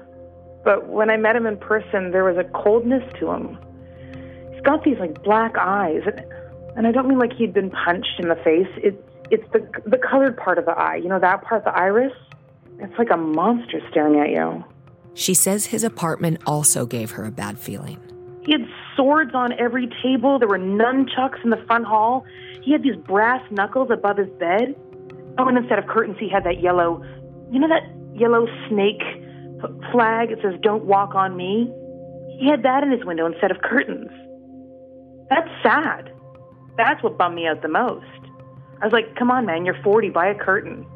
But 0.64 0.88
when 0.88 1.10
I 1.10 1.16
met 1.16 1.36
him 1.36 1.46
in 1.46 1.58
person, 1.58 2.10
there 2.10 2.24
was 2.24 2.36
a 2.38 2.44
coldness 2.44 3.02
to 3.18 3.30
him. 3.30 3.58
He's 4.52 4.62
got 4.62 4.84
these 4.84 4.98
like 4.98 5.22
black 5.22 5.56
eyes, 5.58 6.02
and, 6.06 6.24
and 6.76 6.86
I 6.86 6.92
don't 6.92 7.08
mean 7.08 7.18
like 7.18 7.32
he'd 7.34 7.52
been 7.52 7.70
punched 7.70 8.18
in 8.18 8.28
the 8.28 8.36
face. 8.36 8.68
It's 8.76 8.96
it's 9.30 9.44
the 9.52 9.60
the 9.84 9.98
colored 9.98 10.36
part 10.36 10.58
of 10.58 10.64
the 10.64 10.72
eye. 10.72 10.96
You 10.96 11.08
know 11.08 11.18
that 11.18 11.42
part, 11.42 11.64
the 11.64 11.76
iris. 11.76 12.12
It's 12.78 12.96
like 12.98 13.10
a 13.10 13.16
monster 13.16 13.80
staring 13.90 14.18
at 14.18 14.30
you. 14.30 14.64
She 15.14 15.34
says 15.34 15.66
his 15.66 15.84
apartment 15.84 16.40
also 16.46 16.86
gave 16.86 17.12
her 17.12 17.24
a 17.24 17.30
bad 17.30 17.58
feeling. 17.58 18.00
He 18.44 18.52
had 18.52 18.66
swords 18.96 19.34
on 19.34 19.52
every 19.52 19.88
table. 20.02 20.38
There 20.38 20.48
were 20.48 20.58
nunchucks 20.58 21.44
in 21.44 21.50
the 21.50 21.62
front 21.66 21.84
hall. 21.84 22.24
He 22.62 22.72
had 22.72 22.82
these 22.82 22.96
brass 22.96 23.42
knuckles 23.50 23.90
above 23.90 24.16
his 24.16 24.28
bed. 24.40 24.74
Oh, 25.38 25.48
and 25.48 25.56
instead 25.56 25.78
of 25.78 25.86
curtains, 25.86 26.16
he 26.20 26.28
had 26.28 26.44
that 26.44 26.60
yellow, 26.60 27.02
you 27.50 27.58
know, 27.58 27.68
that 27.68 27.84
yellow 28.14 28.46
snake 28.68 29.02
flag. 29.90 30.30
It 30.30 30.38
says, 30.42 30.54
Don't 30.62 30.84
walk 30.84 31.14
on 31.14 31.36
me. 31.36 31.72
He 32.38 32.48
had 32.48 32.62
that 32.62 32.82
in 32.82 32.90
his 32.90 33.04
window 33.04 33.26
instead 33.26 33.50
of 33.50 33.58
curtains. 33.62 34.10
That's 35.30 35.48
sad. 35.62 36.12
That's 36.76 37.02
what 37.02 37.16
bummed 37.16 37.36
me 37.36 37.46
out 37.46 37.62
the 37.62 37.68
most. 37.68 38.06
I 38.80 38.86
was 38.86 38.92
like, 38.92 39.16
Come 39.16 39.30
on, 39.30 39.46
man, 39.46 39.64
you're 39.64 39.80
40, 39.82 40.10
buy 40.10 40.26
a 40.26 40.34
curtain. 40.34 40.86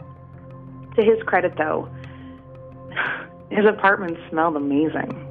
To 0.97 1.03
his 1.03 1.23
credit, 1.25 1.53
though, 1.57 1.89
his 3.51 3.65
apartment 3.67 4.19
smelled 4.31 4.57
amazing. 4.57 5.23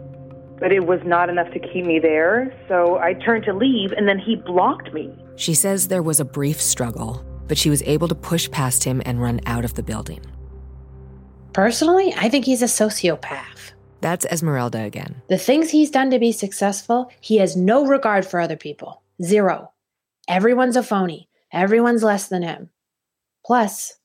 But 0.60 0.72
it 0.72 0.88
was 0.88 1.02
not 1.04 1.30
enough 1.30 1.52
to 1.52 1.60
keep 1.60 1.86
me 1.86 2.00
there, 2.00 2.56
so 2.70 2.98
I 2.98 3.14
turned 3.14 3.44
to 3.44 3.54
leave, 3.54 3.92
and 3.92 4.08
then 4.08 4.18
he 4.18 4.38
blocked 4.38 4.94
me. 4.94 5.14
She 5.36 5.54
says 5.54 5.90
there 5.90 6.02
was 6.02 6.22
a 6.22 6.26
brief 6.26 6.62
struggle, 6.62 7.26
but 7.48 7.58
she 7.58 7.70
was 7.70 7.82
able 7.84 8.08
to 8.08 8.16
push 8.16 8.50
past 8.52 8.84
him 8.84 9.02
and 9.06 9.22
run 9.22 9.40
out 9.46 9.66
of 9.66 9.74
the 9.74 9.84
building. 9.84 10.22
Personally, 11.54 12.14
I 12.18 12.30
think 12.30 12.46
he's 12.46 12.62
a 12.62 12.66
sociopath. 12.66 13.72
That's 14.02 14.26
Esmeralda 14.26 14.84
again. 14.84 15.22
The 15.30 15.38
things 15.38 15.70
he's 15.70 15.90
done 15.90 16.12
to 16.12 16.20
be 16.20 16.32
successful, 16.32 17.12
he 17.22 17.38
has 17.38 17.56
no 17.56 17.86
regard 17.86 18.26
for 18.26 18.40
other 18.40 18.58
people. 18.58 19.02
Zero. 19.24 19.72
Everyone's 20.28 20.76
a 20.76 20.84
phony. 20.84 21.30
Everyone's 21.52 22.04
less 22.04 22.28
than 22.28 22.44
him. 22.44 22.70
Plus, 23.46 23.96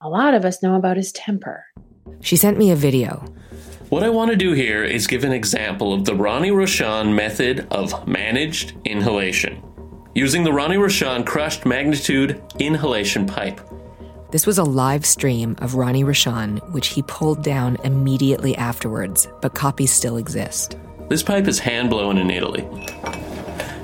a 0.00 0.08
lot 0.08 0.34
of 0.34 0.44
us 0.44 0.62
know 0.62 0.74
about 0.74 0.96
his 0.96 1.12
temper. 1.12 1.64
She 2.20 2.36
sent 2.36 2.58
me 2.58 2.70
a 2.70 2.76
video. 2.76 3.24
What 3.88 4.02
I 4.02 4.08
want 4.08 4.30
to 4.30 4.36
do 4.36 4.52
here 4.52 4.84
is 4.84 5.06
give 5.06 5.24
an 5.24 5.32
example 5.32 5.92
of 5.92 6.04
the 6.04 6.14
Ronnie 6.14 6.50
Rochon 6.50 7.14
method 7.14 7.66
of 7.70 8.06
managed 8.08 8.74
inhalation, 8.84 9.62
using 10.14 10.44
the 10.44 10.52
Ronnie 10.52 10.76
Rochon 10.76 11.24
crushed 11.24 11.64
magnitude 11.64 12.42
inhalation 12.58 13.26
pipe. 13.26 13.60
This 14.30 14.46
was 14.46 14.58
a 14.58 14.64
live 14.64 15.04
stream 15.04 15.56
of 15.60 15.74
Ronnie 15.74 16.04
Rochon, 16.04 16.58
which 16.72 16.88
he 16.88 17.02
pulled 17.02 17.42
down 17.42 17.76
immediately 17.84 18.56
afterwards, 18.56 19.28
but 19.40 19.54
copies 19.54 19.92
still 19.92 20.16
exist. 20.16 20.76
This 21.08 21.22
pipe 21.22 21.46
is 21.46 21.58
hand 21.58 21.90
blown 21.90 22.16
in 22.16 22.30
Italy. 22.30 22.66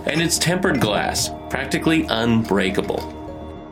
And 0.06 0.22
it's 0.22 0.38
tempered 0.38 0.80
glass, 0.80 1.30
practically 1.50 2.06
unbreakable. 2.08 3.14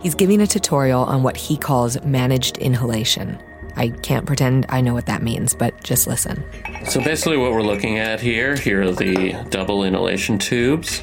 He's 0.02 0.14
giving 0.14 0.42
a 0.42 0.46
tutorial 0.46 1.02
on 1.04 1.22
what 1.22 1.36
he 1.36 1.56
calls 1.56 2.02
managed 2.02 2.58
inhalation. 2.58 3.38
I 3.76 3.88
can't 3.88 4.26
pretend 4.26 4.66
I 4.68 4.80
know 4.80 4.94
what 4.94 5.06
that 5.06 5.22
means, 5.22 5.54
but 5.54 5.82
just 5.82 6.06
listen. 6.06 6.44
So 6.88 7.02
basically, 7.02 7.36
what 7.36 7.52
we're 7.52 7.62
looking 7.62 7.98
at 7.98 8.20
here 8.20 8.56
here 8.56 8.82
are 8.82 8.92
the 8.92 9.32
double 9.50 9.84
inhalation 9.84 10.38
tubes, 10.38 11.02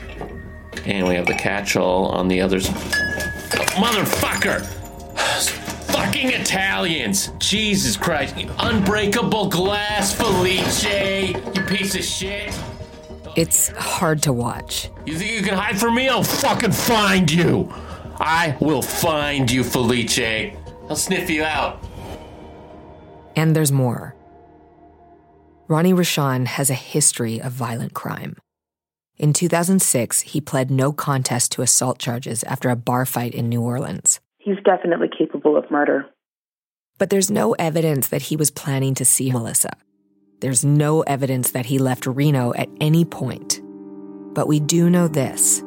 and 0.86 1.08
we 1.08 1.15
have 1.15 1.25
the 1.25 1.34
catch 1.34 1.75
all 1.75 2.06
on 2.08 2.27
the 2.27 2.42
others. 2.42 2.68
Motherfucker! 3.75 4.65
Fucking 5.92 6.32
Italians! 6.32 7.32
Jesus 7.39 7.96
Christ! 7.98 8.36
Unbreakable 8.60 9.50
glass, 9.50 10.13
Felice! 10.13 10.84
You 10.84 11.62
piece 11.63 11.96
of 11.96 12.03
shit! 12.03 12.58
It's 13.36 13.70
hard 13.70 14.22
to 14.24 14.34
watch. 14.34 14.89
You 15.06 15.18
think 15.18 15.32
you 15.32 15.42
can 15.42 15.58
hide 15.58 15.80
from 15.80 15.96
me? 15.96 16.08
I'll 16.10 16.24
fucking 16.24 16.72
find 16.72 17.32
you! 17.32 17.72
I 18.20 18.56
will 18.60 18.82
find 18.82 19.50
you, 19.50 19.63
Felice! 19.63 20.56
I'll 20.89 20.96
sniff 20.96 21.30
you 21.30 21.44
out. 21.44 21.84
And 23.36 23.56
there's 23.56 23.72
more. 23.72 24.15
Ronnie 25.68 25.94
Rochon 25.94 26.46
has 26.46 26.70
a 26.70 26.75
history 26.75 27.42
of 27.42 27.51
violent 27.51 27.94
crime. 27.94 28.36
In 29.17 29.32
2006, 29.32 30.22
he 30.22 30.41
pled 30.41 30.72
no 30.72 30.91
contest 30.91 31.51
to 31.53 31.62
assault 31.62 32.00
charges 32.00 32.43
after 32.43 32.70
a 32.70 32.75
bar 32.75 33.05
fight 33.05 33.36
in 33.36 33.48
New 33.48 33.62
Orleans. 33.62 34.20
He's 34.39 34.58
definitely 34.65 35.10
capable 35.15 35.55
of 35.55 35.70
murder. 35.70 36.08
But 36.98 37.10
there's 37.10 37.29
no 37.29 37.53
evidence 37.53 38.08
that 38.08 38.24
he 38.24 38.36
was 38.36 38.51
planning 38.51 38.96
to 38.96 39.05
see 39.05 39.32
Melissa. 39.32 39.72
There's 40.41 40.65
no 40.65 41.01
evidence 41.01 41.51
that 41.51 41.67
he 41.67 41.77
left 41.77 42.05
Reno 42.05 42.53
at 42.55 42.70
any 42.82 43.05
point. 43.05 43.62
But 44.34 44.48
we 44.48 44.60
do 44.60 44.89
know 44.89 45.08
this. 45.08 45.62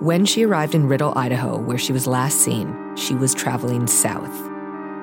When 0.00 0.24
she 0.24 0.44
arrived 0.44 0.74
in 0.74 0.88
Riddle, 0.88 1.16
Idaho, 1.16 1.60
where 1.62 1.78
she 1.78 1.92
was 1.92 2.06
last 2.06 2.38
seen, 2.38 2.74
she 2.96 3.14
was 3.14 3.34
traveling 3.34 3.86
south. 3.86 4.50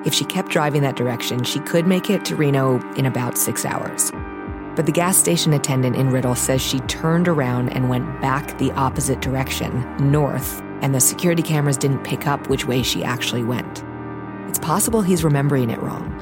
If 0.04 0.12
she 0.12 0.24
kept 0.24 0.50
driving 0.50 0.82
that 0.82 0.96
direction, 0.96 1.44
she 1.44 1.60
could 1.60 1.86
make 1.86 2.10
it 2.10 2.24
to 2.26 2.36
Reno 2.36 2.80
in 2.96 3.06
about 3.06 3.38
six 3.38 3.64
hours. 3.64 4.10
But 4.76 4.86
the 4.86 4.92
gas 4.92 5.16
station 5.16 5.52
attendant 5.52 5.96
in 5.96 6.10
Riddle 6.10 6.34
says 6.34 6.62
she 6.62 6.80
turned 6.80 7.28
around 7.28 7.70
and 7.70 7.88
went 7.88 8.20
back 8.20 8.56
the 8.58 8.72
opposite 8.72 9.20
direction, 9.20 9.96
north, 9.98 10.60
and 10.80 10.94
the 10.94 11.00
security 11.00 11.42
cameras 11.42 11.76
didn't 11.76 12.04
pick 12.04 12.26
up 12.26 12.48
which 12.48 12.66
way 12.66 12.82
she 12.82 13.02
actually 13.04 13.44
went. 13.44 13.84
It's 14.48 14.58
possible 14.58 15.02
he's 15.02 15.24
remembering 15.24 15.70
it 15.70 15.80
wrong. 15.82 16.16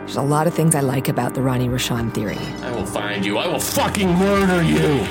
There's 0.00 0.16
a 0.16 0.22
lot 0.22 0.46
of 0.46 0.54
things 0.54 0.74
I 0.74 0.80
like 0.80 1.08
about 1.08 1.34
the 1.34 1.42
Ronnie 1.42 1.68
Rochon 1.68 2.12
theory. 2.12 2.38
I 2.62 2.70
will 2.72 2.84
find 2.84 3.24
you. 3.24 3.38
I 3.38 3.46
will 3.46 3.60
fucking 3.60 4.12
murder 4.18 4.62
you. 4.62 5.04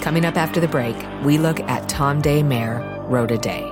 Coming 0.00 0.24
up 0.24 0.36
after 0.36 0.58
the 0.58 0.68
break, 0.68 0.96
we 1.22 1.38
look 1.38 1.60
at 1.60 1.88
Tom 1.88 2.20
Day 2.20 2.42
Mayor 2.42 3.04
Rhoda 3.08 3.38
Day. 3.38 3.71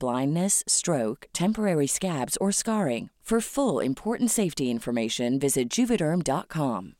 blindness, 0.00 0.64
stroke, 0.66 1.26
temporary 1.32 1.86
scabs, 1.86 2.36
or 2.38 2.52
scarring. 2.52 3.10
For 3.28 3.42
full 3.42 3.80
important 3.80 4.30
safety 4.30 4.70
information, 4.70 5.38
visit 5.38 5.68
juvederm.com. 5.68 6.94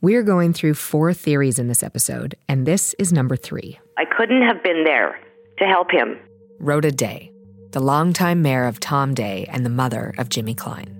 We're 0.00 0.22
going 0.22 0.52
through 0.52 0.74
four 0.74 1.12
theories 1.12 1.58
in 1.58 1.66
this 1.66 1.82
episode, 1.82 2.36
and 2.48 2.66
this 2.66 2.94
is 3.00 3.12
number 3.12 3.34
three. 3.34 3.80
I 3.98 4.04
couldn't 4.16 4.42
have 4.42 4.62
been 4.62 4.84
there 4.84 5.18
to 5.58 5.64
help 5.64 5.90
him. 5.90 6.20
Rhoda 6.60 6.92
Day, 6.92 7.32
the 7.72 7.80
longtime 7.80 8.42
mayor 8.42 8.66
of 8.66 8.78
Tom 8.78 9.12
Day 9.12 9.48
and 9.50 9.66
the 9.66 9.70
mother 9.70 10.14
of 10.18 10.28
Jimmy 10.28 10.54
Klein. 10.54 10.93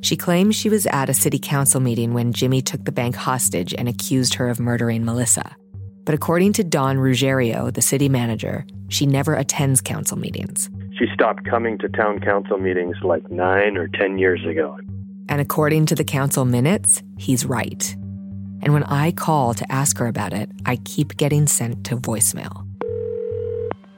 She 0.00 0.16
claims 0.16 0.54
she 0.54 0.68
was 0.68 0.86
at 0.86 1.08
a 1.08 1.14
city 1.14 1.38
council 1.38 1.80
meeting 1.80 2.14
when 2.14 2.32
Jimmy 2.32 2.62
took 2.62 2.84
the 2.84 2.92
bank 2.92 3.16
hostage 3.16 3.74
and 3.74 3.88
accused 3.88 4.34
her 4.34 4.48
of 4.48 4.60
murdering 4.60 5.04
Melissa. 5.04 5.56
But 6.04 6.14
according 6.14 6.54
to 6.54 6.64
Don 6.64 6.98
Ruggiero, 6.98 7.70
the 7.70 7.82
city 7.82 8.08
manager, 8.08 8.64
she 8.88 9.06
never 9.06 9.34
attends 9.34 9.80
council 9.80 10.18
meetings. 10.18 10.70
She 10.98 11.06
stopped 11.12 11.44
coming 11.44 11.78
to 11.78 11.88
town 11.88 12.20
council 12.20 12.58
meetings 12.58 12.96
like 13.02 13.30
nine 13.30 13.76
or 13.76 13.88
ten 13.88 14.18
years 14.18 14.44
ago. 14.46 14.78
And 15.28 15.40
according 15.40 15.86
to 15.86 15.94
the 15.94 16.04
council 16.04 16.44
minutes, 16.44 17.02
he's 17.18 17.44
right. 17.44 17.94
And 18.62 18.72
when 18.72 18.84
I 18.84 19.12
call 19.12 19.52
to 19.54 19.70
ask 19.70 19.98
her 19.98 20.06
about 20.06 20.32
it, 20.32 20.50
I 20.64 20.76
keep 20.76 21.16
getting 21.16 21.46
sent 21.46 21.84
to 21.84 21.96
voicemail. 21.96 22.66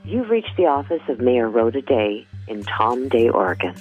You've 0.05 0.29
reached 0.29 0.57
the 0.57 0.67
office 0.67 1.03
of 1.09 1.21
Mayor 1.21 1.49
Rhoda 1.49 1.83
Day 1.83 2.27
in 2.49 2.65
Tom 2.65 3.09
Day, 3.09 3.29
Oregon. 3.29 3.75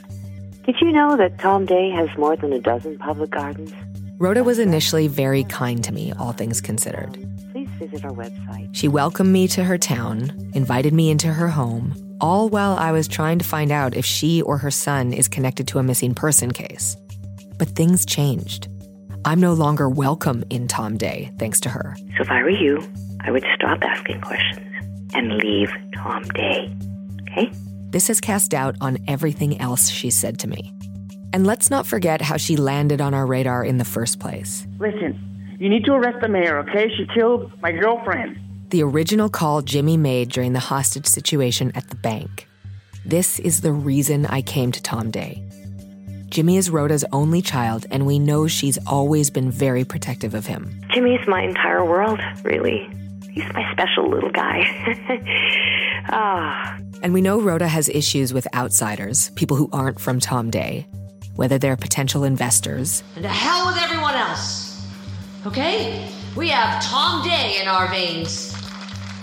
Did 0.66 0.76
you 0.82 0.92
know 0.92 1.18
that 1.18 1.40
Tom 1.40 1.66
Day 1.66 1.90
has 1.92 2.10
more 2.18 2.36
than 2.36 2.54
a 2.54 2.60
dozen 2.60 2.98
public 2.98 3.32
gardens? 3.32 3.74
Rhoda 4.20 4.44
was 4.44 4.60
initially 4.60 5.08
very 5.08 5.46
kind 5.46 5.84
to 5.84 5.94
me, 5.94 6.12
all 6.20 6.34
things 6.34 6.60
considered. 6.60 7.14
Please 7.52 7.70
visit 7.80 8.04
our 8.04 8.12
website. 8.12 8.70
She 8.74 8.88
welcomed 8.88 9.32
me 9.32 9.48
to 9.50 9.64
her 9.64 9.78
town, 9.78 10.52
invited 10.54 10.94
me 10.94 11.10
into 11.10 11.28
her 11.28 11.48
home, 11.48 11.96
all 12.20 12.50
while 12.50 12.74
I 12.74 12.92
was 12.92 13.08
trying 13.08 13.40
to 13.40 13.46
find 13.46 13.72
out 13.72 13.96
if 13.96 14.06
she 14.06 14.42
or 14.42 14.58
her 14.58 14.70
son 14.70 15.14
is 15.14 15.28
connected 15.30 15.68
to 15.70 15.80
a 15.80 15.84
missing 15.84 16.14
person 16.14 16.52
case. 16.52 16.98
But 17.58 17.70
things 17.70 18.06
changed. 18.06 18.68
I'm 19.26 19.40
no 19.40 19.54
longer 19.54 19.90
welcome 19.90 20.44
in 20.50 20.68
Tom 20.68 20.98
Day, 20.98 21.32
thanks 21.40 21.60
to 21.62 21.70
her. 21.70 21.96
So 22.18 22.22
if 22.22 22.30
I 22.30 22.44
were 22.44 22.50
you, 22.50 22.88
I 23.22 23.32
would 23.32 23.46
stop 23.56 23.80
asking 23.82 24.22
questions 24.22 24.76
and 25.14 25.38
leave 25.38 25.72
Tom 25.96 26.24
Day. 26.24 26.76
Okay? 27.22 27.52
This 27.92 28.08
has 28.08 28.22
cast 28.22 28.52
doubt 28.52 28.76
on 28.82 28.98
everything 29.08 29.60
else 29.60 29.90
she 29.90 30.12
said 30.12 30.38
to 30.40 30.48
me. 30.48 30.74
And 31.34 31.46
let's 31.46 31.70
not 31.70 31.88
forget 31.88 32.22
how 32.22 32.38
she 32.38 32.56
landed 32.56 33.02
on 33.02 33.14
our 33.14 33.26
radar 33.26 33.64
in 33.64 33.78
the 33.78 33.86
first 33.86 34.20
place. 34.20 34.68
Listen, 34.80 35.58
you 35.60 35.70
need 35.70 35.86
to 35.86 35.94
arrest 35.94 36.20
the 36.22 36.28
mayor, 36.28 36.60
okay? 36.60 36.90
She 36.96 37.08
killed 37.14 37.52
my 37.62 37.72
girlfriend. 37.72 38.38
The 38.70 38.84
original 38.84 39.30
call 39.30 39.64
Jimmy 39.64 39.98
made 39.98 40.30
during 40.30 40.54
the 40.54 40.60
hostage 40.60 41.08
situation 41.08 41.72
at 41.74 41.90
the 41.90 41.96
bank. 41.96 42.48
This 43.06 43.40
is 43.40 43.62
the 43.62 43.74
reason 43.74 44.28
I 44.28 44.44
came 44.44 44.72
to 44.72 44.84
Tom 44.84 45.10
Day. 45.10 45.44
Jimmy 46.30 46.58
is 46.58 46.70
Rhoda's 46.70 47.06
only 47.12 47.42
child, 47.42 47.88
and 47.90 48.06
we 48.06 48.20
know 48.20 48.48
she's 48.48 48.78
always 48.86 49.32
been 49.32 49.50
very 49.50 49.84
protective 49.84 50.36
of 50.36 50.46
him. 50.46 50.80
Jimmy's 50.94 51.26
my 51.28 51.42
entire 51.42 51.84
world, 51.84 52.20
really. 52.44 52.88
He's 53.32 53.52
my 53.54 53.72
special 53.72 54.10
little 54.10 54.32
guy. 54.32 55.16
Ah. 56.12 56.80
And 57.02 57.14
we 57.14 57.22
know 57.22 57.40
Rhoda 57.40 57.68
has 57.68 57.88
issues 57.90 58.34
with 58.34 58.48
outsiders, 58.54 59.30
people 59.32 59.56
who 59.56 59.70
aren't 59.72 60.00
from 60.00 60.20
Tom 60.20 60.50
Day, 60.50 60.86
whether 61.36 61.58
they're 61.58 61.78
potential 61.78 62.24
investors, 62.26 63.04
And 63.16 63.24
to 63.24 63.30
hell 63.30 63.68
with 63.68 63.78
everyone 63.78 64.16
else. 64.16 64.86
Okay? 65.46 66.10
We 66.36 66.50
have 66.50 66.84
Tom 66.84 67.24
Day 67.24 67.58
in 67.62 67.68
our 67.68 67.88
veins. 67.88 68.54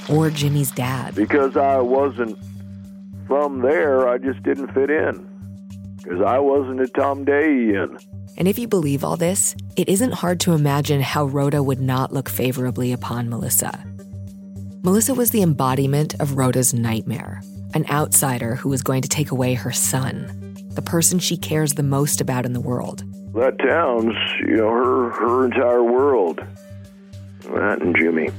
or 0.08 0.30
Jimmy's 0.30 0.70
dad. 0.70 1.14
Because 1.14 1.56
I 1.56 1.78
wasn't 1.80 2.38
from 3.26 3.60
there, 3.60 4.08
I 4.08 4.18
just 4.18 4.42
didn't 4.42 4.72
fit 4.72 4.88
in. 4.88 5.26
Because 6.02 6.22
I 6.22 6.38
wasn't 6.38 6.80
a 6.80 6.86
Tom 6.88 7.24
Dayian. 7.26 8.02
And 8.38 8.46
if 8.48 8.58
you 8.58 8.68
believe 8.68 9.02
all 9.02 9.16
this, 9.16 9.54
it 9.76 9.88
isn't 9.88 10.12
hard 10.12 10.40
to 10.40 10.52
imagine 10.52 11.00
how 11.00 11.24
Rhoda 11.26 11.62
would 11.62 11.80
not 11.80 12.12
look 12.12 12.28
favorably 12.28 12.92
upon 12.92 13.28
Melissa. 13.28 13.84
Melissa 14.82 15.14
was 15.14 15.30
the 15.30 15.42
embodiment 15.42 16.14
of 16.20 16.36
Rhoda's 16.36 16.72
nightmare 16.72 17.42
an 17.76 17.86
outsider 17.90 18.54
who 18.54 18.70
was 18.70 18.82
going 18.82 19.02
to 19.02 19.08
take 19.08 19.30
away 19.30 19.54
her 19.54 19.70
son, 19.70 20.56
the 20.70 20.82
person 20.82 21.18
she 21.18 21.36
cares 21.36 21.74
the 21.74 21.82
most 21.82 22.20
about 22.20 22.46
in 22.46 22.54
the 22.54 22.60
world. 22.60 23.04
That 23.34 23.58
town's, 23.58 24.16
you 24.40 24.56
know, 24.56 24.70
her 24.70 25.10
her 25.10 25.44
entire 25.44 25.84
world. 25.84 26.42
That 27.42 27.82
and 27.82 27.94
Jimmy. 27.94 28.30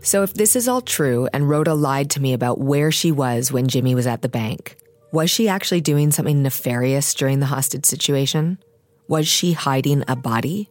So, 0.00 0.22
if 0.22 0.34
this 0.34 0.56
is 0.56 0.68
all 0.68 0.80
true 0.80 1.28
and 1.32 1.48
Rhoda 1.48 1.74
lied 1.74 2.10
to 2.10 2.20
me 2.20 2.32
about 2.32 2.60
where 2.60 2.90
she 2.90 3.12
was 3.12 3.52
when 3.52 3.68
Jimmy 3.68 3.94
was 3.94 4.06
at 4.06 4.22
the 4.22 4.28
bank, 4.28 4.76
was 5.12 5.30
she 5.30 5.48
actually 5.48 5.82
doing 5.82 6.10
something 6.10 6.42
nefarious 6.42 7.14
during 7.14 7.40
the 7.40 7.46
hostage 7.46 7.84
situation? 7.84 8.58
Was 9.06 9.28
she 9.28 9.52
hiding 9.52 10.02
a 10.08 10.16
body? 10.16 10.70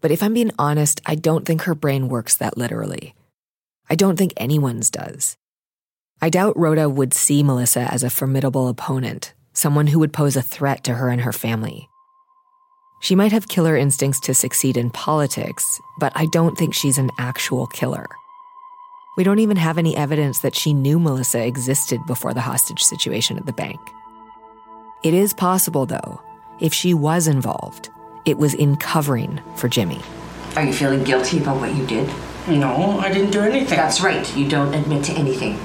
But 0.00 0.12
if 0.12 0.22
I'm 0.22 0.34
being 0.34 0.52
honest, 0.56 1.00
I 1.04 1.16
don't 1.16 1.44
think 1.44 1.62
her 1.62 1.74
brain 1.74 2.08
works 2.08 2.36
that 2.36 2.56
literally. 2.56 3.14
I 3.90 3.94
don't 3.94 4.16
think 4.16 4.34
anyone's 4.36 4.90
does. 4.90 5.36
I 6.20 6.30
doubt 6.30 6.58
Rhoda 6.58 6.88
would 6.88 7.14
see 7.14 7.42
Melissa 7.42 7.92
as 7.92 8.02
a 8.02 8.10
formidable 8.10 8.68
opponent, 8.68 9.32
someone 9.52 9.86
who 9.86 9.98
would 10.00 10.12
pose 10.12 10.36
a 10.36 10.42
threat 10.42 10.84
to 10.84 10.94
her 10.94 11.08
and 11.08 11.22
her 11.22 11.32
family. 11.32 11.88
She 13.00 13.14
might 13.14 13.32
have 13.32 13.48
killer 13.48 13.76
instincts 13.76 14.20
to 14.20 14.34
succeed 14.34 14.76
in 14.76 14.90
politics, 14.90 15.80
but 16.00 16.12
I 16.16 16.26
don't 16.32 16.58
think 16.58 16.74
she's 16.74 16.98
an 16.98 17.10
actual 17.18 17.66
killer. 17.68 18.06
We 19.16 19.24
don't 19.24 19.38
even 19.38 19.56
have 19.56 19.78
any 19.78 19.96
evidence 19.96 20.40
that 20.40 20.54
she 20.54 20.74
knew 20.74 20.98
Melissa 20.98 21.44
existed 21.44 22.00
before 22.06 22.34
the 22.34 22.40
hostage 22.40 22.82
situation 22.82 23.38
at 23.38 23.46
the 23.46 23.52
bank. 23.52 23.80
It 25.04 25.14
is 25.14 25.32
possible, 25.32 25.86
though, 25.86 26.20
if 26.60 26.74
she 26.74 26.92
was 26.92 27.28
involved, 27.28 27.88
it 28.26 28.36
was 28.36 28.54
in 28.54 28.76
covering 28.76 29.40
for 29.56 29.68
Jimmy. 29.68 30.00
Are 30.56 30.64
you 30.64 30.72
feeling 30.72 31.04
guilty 31.04 31.38
about 31.38 31.60
what 31.60 31.74
you 31.74 31.86
did? 31.86 32.10
No, 32.48 32.98
I 33.00 33.12
didn't 33.12 33.30
do 33.30 33.40
anything. 33.40 33.76
That's 33.76 34.00
right. 34.00 34.36
You 34.36 34.48
don't 34.48 34.74
admit 34.74 35.04
to 35.04 35.12
anything. 35.12 35.58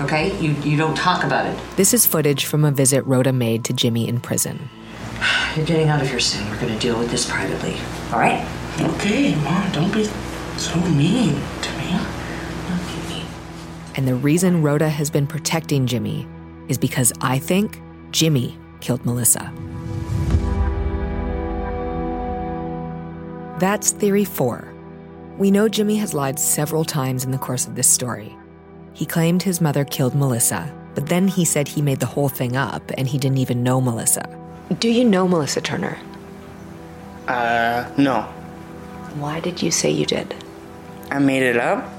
Okay? 0.00 0.36
You, 0.40 0.52
you 0.62 0.76
don't 0.76 0.96
talk 0.96 1.24
about 1.24 1.46
it. 1.46 1.58
This 1.76 1.92
is 1.92 2.06
footage 2.06 2.44
from 2.46 2.64
a 2.64 2.70
visit 2.70 3.02
Rhoda 3.06 3.32
made 3.32 3.64
to 3.64 3.72
Jimmy 3.72 4.08
in 4.08 4.20
prison. 4.20 4.68
You're 5.56 5.66
getting 5.66 5.88
out 5.88 6.00
of 6.00 6.08
here 6.08 6.20
soon. 6.20 6.48
We're 6.50 6.60
going 6.60 6.72
to 6.72 6.78
deal 6.78 6.98
with 6.98 7.10
this 7.10 7.30
privately. 7.30 7.76
All 8.12 8.18
right? 8.18 8.46
Okay, 8.80 9.34
Mom, 9.36 9.70
don't 9.72 9.92
be 9.92 10.04
so 10.56 10.76
mean 10.80 11.34
to 11.60 11.78
me. 11.78 11.82
And 13.94 14.08
the 14.08 14.14
reason 14.14 14.62
Rhoda 14.62 14.88
has 14.88 15.10
been 15.10 15.26
protecting 15.26 15.86
Jimmy 15.86 16.26
is 16.68 16.78
because 16.78 17.12
I 17.20 17.38
think 17.38 17.80
Jimmy 18.10 18.56
killed 18.80 19.04
Melissa. 19.04 19.52
That's 23.58 23.90
theory 23.90 24.24
four. 24.24 24.71
We 25.42 25.50
know 25.50 25.68
Jimmy 25.68 25.96
has 25.96 26.14
lied 26.14 26.38
several 26.38 26.84
times 26.84 27.24
in 27.24 27.32
the 27.32 27.36
course 27.36 27.66
of 27.66 27.74
this 27.74 27.88
story. 27.88 28.32
He 28.92 29.04
claimed 29.04 29.42
his 29.42 29.60
mother 29.60 29.84
killed 29.84 30.14
Melissa, 30.14 30.72
but 30.94 31.08
then 31.08 31.26
he 31.26 31.44
said 31.44 31.66
he 31.66 31.82
made 31.82 31.98
the 31.98 32.06
whole 32.06 32.28
thing 32.28 32.56
up 32.56 32.92
and 32.96 33.08
he 33.08 33.18
didn't 33.18 33.38
even 33.38 33.64
know 33.64 33.80
Melissa. 33.80 34.22
Do 34.78 34.88
you 34.88 35.04
know 35.04 35.26
Melissa 35.26 35.60
Turner? 35.60 35.98
Uh, 37.26 37.90
no. 37.98 38.22
Why 39.16 39.40
did 39.40 39.60
you 39.60 39.72
say 39.72 39.90
you 39.90 40.06
did? 40.06 40.32
I 41.10 41.18
made 41.18 41.42
it 41.42 41.56
up. 41.56 41.92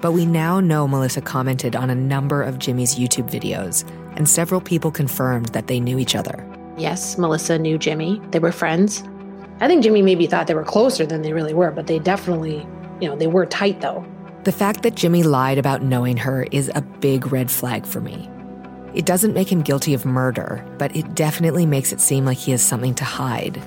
But 0.00 0.12
we 0.12 0.24
now 0.24 0.60
know 0.60 0.86
Melissa 0.86 1.20
commented 1.20 1.74
on 1.74 1.90
a 1.90 1.94
number 1.96 2.40
of 2.40 2.60
Jimmy's 2.60 2.94
YouTube 2.94 3.28
videos, 3.28 3.84
and 4.14 4.28
several 4.28 4.60
people 4.60 4.92
confirmed 4.92 5.46
that 5.46 5.66
they 5.66 5.80
knew 5.80 5.98
each 5.98 6.14
other. 6.14 6.46
Yes, 6.78 7.18
Melissa 7.18 7.58
knew 7.58 7.78
Jimmy. 7.78 8.22
They 8.30 8.38
were 8.38 8.52
friends. 8.52 9.02
I 9.58 9.68
think 9.68 9.82
Jimmy 9.82 10.02
maybe 10.02 10.26
thought 10.26 10.46
they 10.46 10.54
were 10.54 10.62
closer 10.62 11.06
than 11.06 11.22
they 11.22 11.32
really 11.32 11.54
were, 11.54 11.70
but 11.70 11.86
they 11.86 11.98
definitely, 11.98 12.66
you 13.00 13.08
know, 13.08 13.16
they 13.16 13.26
were 13.26 13.46
tight 13.46 13.80
though. 13.80 14.04
The 14.44 14.52
fact 14.52 14.82
that 14.82 14.94
Jimmy 14.94 15.22
lied 15.22 15.58
about 15.58 15.82
knowing 15.82 16.16
her 16.18 16.46
is 16.52 16.70
a 16.74 16.82
big 16.82 17.32
red 17.32 17.50
flag 17.50 17.84
for 17.84 18.00
me. 18.00 18.30
It 18.94 19.04
doesn't 19.04 19.34
make 19.34 19.50
him 19.50 19.62
guilty 19.62 19.92
of 19.92 20.06
murder, 20.06 20.64
but 20.78 20.94
it 20.94 21.14
definitely 21.14 21.66
makes 21.66 21.92
it 21.92 22.00
seem 22.00 22.24
like 22.24 22.38
he 22.38 22.52
has 22.52 22.62
something 22.62 22.94
to 22.94 23.04
hide. 23.04 23.62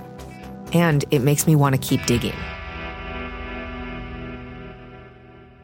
And 0.74 1.06
it 1.12 1.20
makes 1.20 1.46
me 1.46 1.56
want 1.56 1.76
to 1.76 1.82
keep 1.82 2.06
digging. 2.06 2.36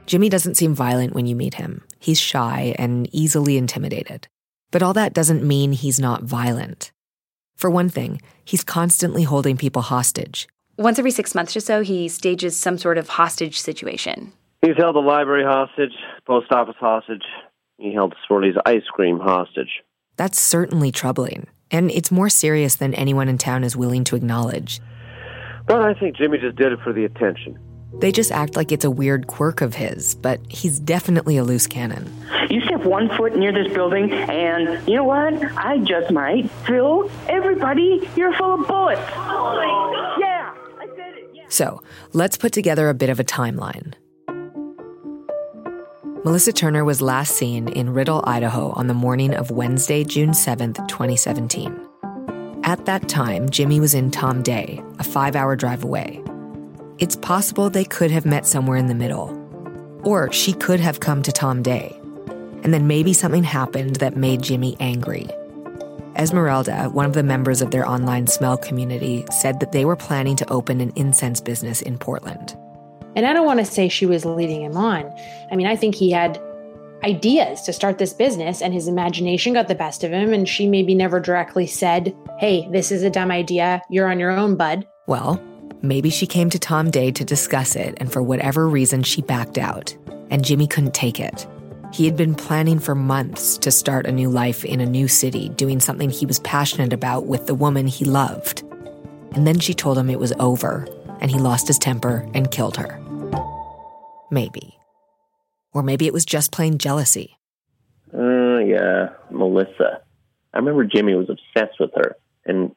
Jimmy 0.05 0.29
doesn't 0.29 0.55
seem 0.55 0.75
violent 0.75 1.13
when 1.13 1.25
you 1.25 1.35
meet 1.35 1.55
him. 1.55 1.83
He's 1.99 2.19
shy 2.19 2.75
and 2.77 3.09
easily 3.11 3.57
intimidated. 3.57 4.27
But 4.69 4.83
all 4.83 4.93
that 4.93 5.13
doesn't 5.13 5.43
mean 5.43 5.71
he's 5.71 5.99
not 5.99 6.23
violent. 6.23 6.91
For 7.55 7.69
one 7.69 7.89
thing, 7.89 8.21
he's 8.43 8.63
constantly 8.63 9.23
holding 9.23 9.57
people 9.57 9.81
hostage. 9.81 10.47
Once 10.77 10.99
every 10.99 11.11
six 11.11 11.33
months 11.33 11.55
or 11.55 11.61
so, 11.61 11.81
he 11.81 12.09
stages 12.09 12.59
some 12.59 12.77
sort 12.77 12.97
of 12.97 13.07
hostage 13.07 13.57
situation. 13.57 14.33
He's 14.61 14.75
held 14.75 14.95
the 14.95 14.99
library 14.99 15.45
hostage, 15.45 15.93
post 16.27 16.51
office 16.51 16.75
hostage. 16.77 17.23
He 17.77 17.93
held 17.93 18.13
Swirly's 18.27 18.57
ice 18.65 18.83
cream 18.91 19.19
hostage. 19.19 19.83
That's 20.17 20.39
certainly 20.39 20.91
troubling, 20.91 21.47
and 21.71 21.89
it's 21.91 22.11
more 22.11 22.29
serious 22.29 22.75
than 22.75 22.93
anyone 22.93 23.29
in 23.29 23.37
town 23.37 23.63
is 23.63 23.77
willing 23.77 24.03
to 24.05 24.17
acknowledge. 24.17 24.81
But 25.65 25.81
I 25.81 25.93
think 25.93 26.17
Jimmy 26.17 26.39
just 26.39 26.57
did 26.57 26.73
it 26.73 26.79
for 26.83 26.91
the 26.91 27.05
attention. 27.05 27.57
They 27.99 28.11
just 28.11 28.31
act 28.31 28.57
like 28.57 28.73
it's 28.73 28.83
a 28.83 28.91
weird 28.91 29.27
quirk 29.27 29.61
of 29.61 29.75
his, 29.75 30.15
but 30.15 30.41
he's 30.49 30.79
definitely 30.79 31.37
a 31.37 31.43
loose 31.45 31.67
cannon. 31.67 32.11
You 32.49 32.59
step 32.61 32.83
one 32.83 33.09
foot 33.15 33.37
near 33.37 33.53
this 33.53 33.71
building, 33.73 34.11
and 34.11 34.85
you 34.87 34.95
know 34.95 35.05
what? 35.05 35.33
I 35.57 35.77
just 35.79 36.11
might. 36.11 36.49
Phil, 36.67 37.09
everybody, 37.29 38.07
you're 38.17 38.33
full 38.33 38.61
of 38.61 38.67
bullets. 38.67 39.01
Yeah, 39.01 39.15
I 39.15 39.55
said 39.55 39.69
it. 39.69 40.14
Yeah. 40.14 40.14
So, 41.55 41.81
let's 42.11 42.35
put 42.35 42.51
together 42.51 42.89
a 42.89 42.93
bit 42.93 43.09
of 43.09 43.21
a 43.21 43.23
timeline. 43.23 43.93
Melissa 46.25 46.51
Turner 46.51 46.83
was 46.83 47.01
last 47.01 47.33
seen 47.33 47.69
in 47.69 47.93
Riddle, 47.93 48.21
Idaho 48.27 48.71
on 48.71 48.87
the 48.87 48.93
morning 48.93 49.33
of 49.33 49.51
Wednesday, 49.51 50.03
June 50.03 50.31
7th, 50.31 50.85
2017. 50.89 51.79
At 52.65 52.85
that 52.87 53.07
time, 53.07 53.47
Jimmy 53.47 53.79
was 53.79 53.93
in 53.93 54.11
Tom 54.11 54.43
Day, 54.43 54.83
a 54.99 55.03
five 55.05 55.37
hour 55.37 55.55
drive 55.55 55.85
away. 55.85 56.21
It's 56.97 57.15
possible 57.15 57.69
they 57.69 57.85
could 57.85 58.11
have 58.11 58.25
met 58.25 58.45
somewhere 58.45 58.75
in 58.75 58.87
the 58.87 58.93
middle. 58.93 59.31
Or 60.03 60.29
she 60.33 60.51
could 60.51 60.81
have 60.81 60.99
come 60.99 61.23
to 61.23 61.31
Tom 61.31 61.63
Day. 61.63 61.97
And 62.63 62.73
then 62.73 62.85
maybe 62.85 63.13
something 63.13 63.45
happened 63.45 63.95
that 63.97 64.17
made 64.17 64.41
Jimmy 64.41 64.75
angry. 64.81 65.29
Esmeralda, 66.15 66.89
one 66.89 67.05
of 67.05 67.13
the 67.13 67.23
members 67.23 67.61
of 67.61 67.71
their 67.71 67.87
online 67.87 68.27
smell 68.27 68.57
community, 68.57 69.25
said 69.31 69.59
that 69.59 69.71
they 69.71 69.85
were 69.85 69.95
planning 69.95 70.35
to 70.37 70.49
open 70.49 70.81
an 70.81 70.91
incense 70.95 71.41
business 71.41 71.81
in 71.81 71.97
Portland. 71.97 72.55
And 73.15 73.25
I 73.25 73.33
don't 73.33 73.45
want 73.45 73.59
to 73.59 73.65
say 73.65 73.87
she 73.87 74.05
was 74.05 74.25
leading 74.25 74.61
him 74.61 74.75
on. 74.75 75.05
I 75.51 75.55
mean, 75.55 75.67
I 75.67 75.75
think 75.75 75.95
he 75.95 76.11
had 76.11 76.41
ideas 77.03 77.61
to 77.61 77.73
start 77.73 77.97
this 77.97 78.13
business 78.13 78.61
and 78.61 78.73
his 78.73 78.87
imagination 78.87 79.53
got 79.53 79.67
the 79.67 79.75
best 79.75 80.03
of 80.03 80.11
him. 80.11 80.33
And 80.33 80.47
she 80.49 80.67
maybe 80.67 80.95
never 80.95 81.19
directly 81.19 81.67
said, 81.67 82.15
Hey, 82.39 82.67
this 82.71 82.91
is 82.91 83.03
a 83.03 83.09
dumb 83.09 83.31
idea. 83.31 83.81
You're 83.89 84.09
on 84.09 84.19
your 84.19 84.31
own, 84.31 84.55
bud. 84.55 84.87
Well, 85.07 85.41
maybe 85.81 86.09
she 86.09 86.27
came 86.27 86.49
to 86.49 86.59
Tom 86.59 86.91
Day 86.91 87.11
to 87.11 87.23
discuss 87.23 87.75
it, 87.75 87.95
and 87.97 88.11
for 88.11 88.23
whatever 88.23 88.67
reason, 88.67 89.03
she 89.03 89.21
backed 89.21 89.57
out. 89.57 89.95
And 90.31 90.43
Jimmy 90.43 90.67
couldn't 90.67 90.95
take 90.95 91.19
it. 91.19 91.45
He 91.95 92.03
had 92.03 92.17
been 92.17 92.35
planning 92.35 92.79
for 92.79 92.93
months 92.93 93.57
to 93.59 93.71
start 93.71 94.05
a 94.05 94.11
new 94.11 94.29
life 94.29 94.65
in 94.65 94.81
a 94.81 94.85
new 94.85 95.07
city, 95.07 95.47
doing 95.47 95.79
something 95.79 96.09
he 96.09 96.25
was 96.25 96.39
passionate 96.39 96.91
about 96.91 97.25
with 97.25 97.47
the 97.47 97.55
woman 97.55 97.87
he 97.87 98.03
loved. 98.03 98.63
And 99.31 99.47
then 99.47 99.59
she 99.59 99.73
told 99.73 99.97
him 99.97 100.09
it 100.09 100.19
was 100.19 100.33
over, 100.37 100.85
and 101.21 101.31
he 101.31 101.39
lost 101.39 101.67
his 101.67 101.79
temper 101.79 102.29
and 102.33 102.51
killed 102.51 102.75
her. 102.75 102.99
Maybe. 104.29 104.77
Or 105.71 105.83
maybe 105.83 106.05
it 106.05 106.11
was 106.11 106.25
just 106.25 106.51
plain 106.51 106.79
jealousy. 106.79 107.37
Uh, 108.13 108.57
yeah, 108.57 109.11
Melissa. 109.31 110.01
I 110.53 110.57
remember 110.57 110.83
Jimmy 110.83 111.15
was 111.15 111.29
obsessed 111.29 111.79
with 111.79 111.91
her, 111.95 112.17
and 112.45 112.75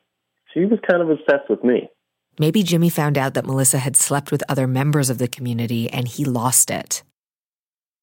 she 0.54 0.64
was 0.64 0.78
kind 0.88 1.02
of 1.02 1.10
obsessed 1.10 1.50
with 1.50 1.64
me. 1.64 1.90
Maybe 2.38 2.62
Jimmy 2.62 2.88
found 2.88 3.18
out 3.18 3.34
that 3.34 3.46
Melissa 3.46 3.78
had 3.78 3.96
slept 3.96 4.30
with 4.30 4.44
other 4.48 4.68
members 4.68 5.10
of 5.10 5.18
the 5.18 5.26
community 5.26 5.90
and 5.90 6.06
he 6.06 6.24
lost 6.24 6.70
it. 6.70 7.02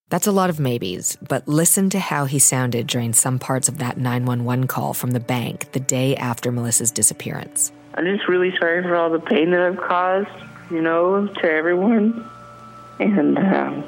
That's 0.09 0.27
a 0.27 0.31
lot 0.31 0.51
of 0.51 0.59
maybes, 0.59 1.17
but 1.27 1.47
listen 1.47 1.89
to 1.89 1.99
how 1.99 2.25
he 2.25 2.37
sounded 2.37 2.85
during 2.85 3.11
some 3.11 3.39
parts 3.39 3.67
of 3.67 3.79
that 3.79 3.97
911 3.97 4.67
call 4.67 4.93
from 4.93 5.11
the 5.11 5.19
bank 5.19 5.71
the 5.71 5.79
day 5.79 6.15
after 6.15 6.51
Melissa's 6.51 6.91
disappearance. 6.91 7.71
I'm 7.95 8.05
just 8.05 8.27
really 8.27 8.55
sorry 8.59 8.83
for 8.83 8.95
all 8.95 9.09
the 9.09 9.19
pain 9.19 9.49
that 9.49 9.61
I've 9.61 9.77
caused, 9.77 10.29
you 10.69 10.81
know, 10.81 11.25
to 11.25 11.51
everyone. 11.51 12.29
And 12.99 13.35
um, 13.39 13.83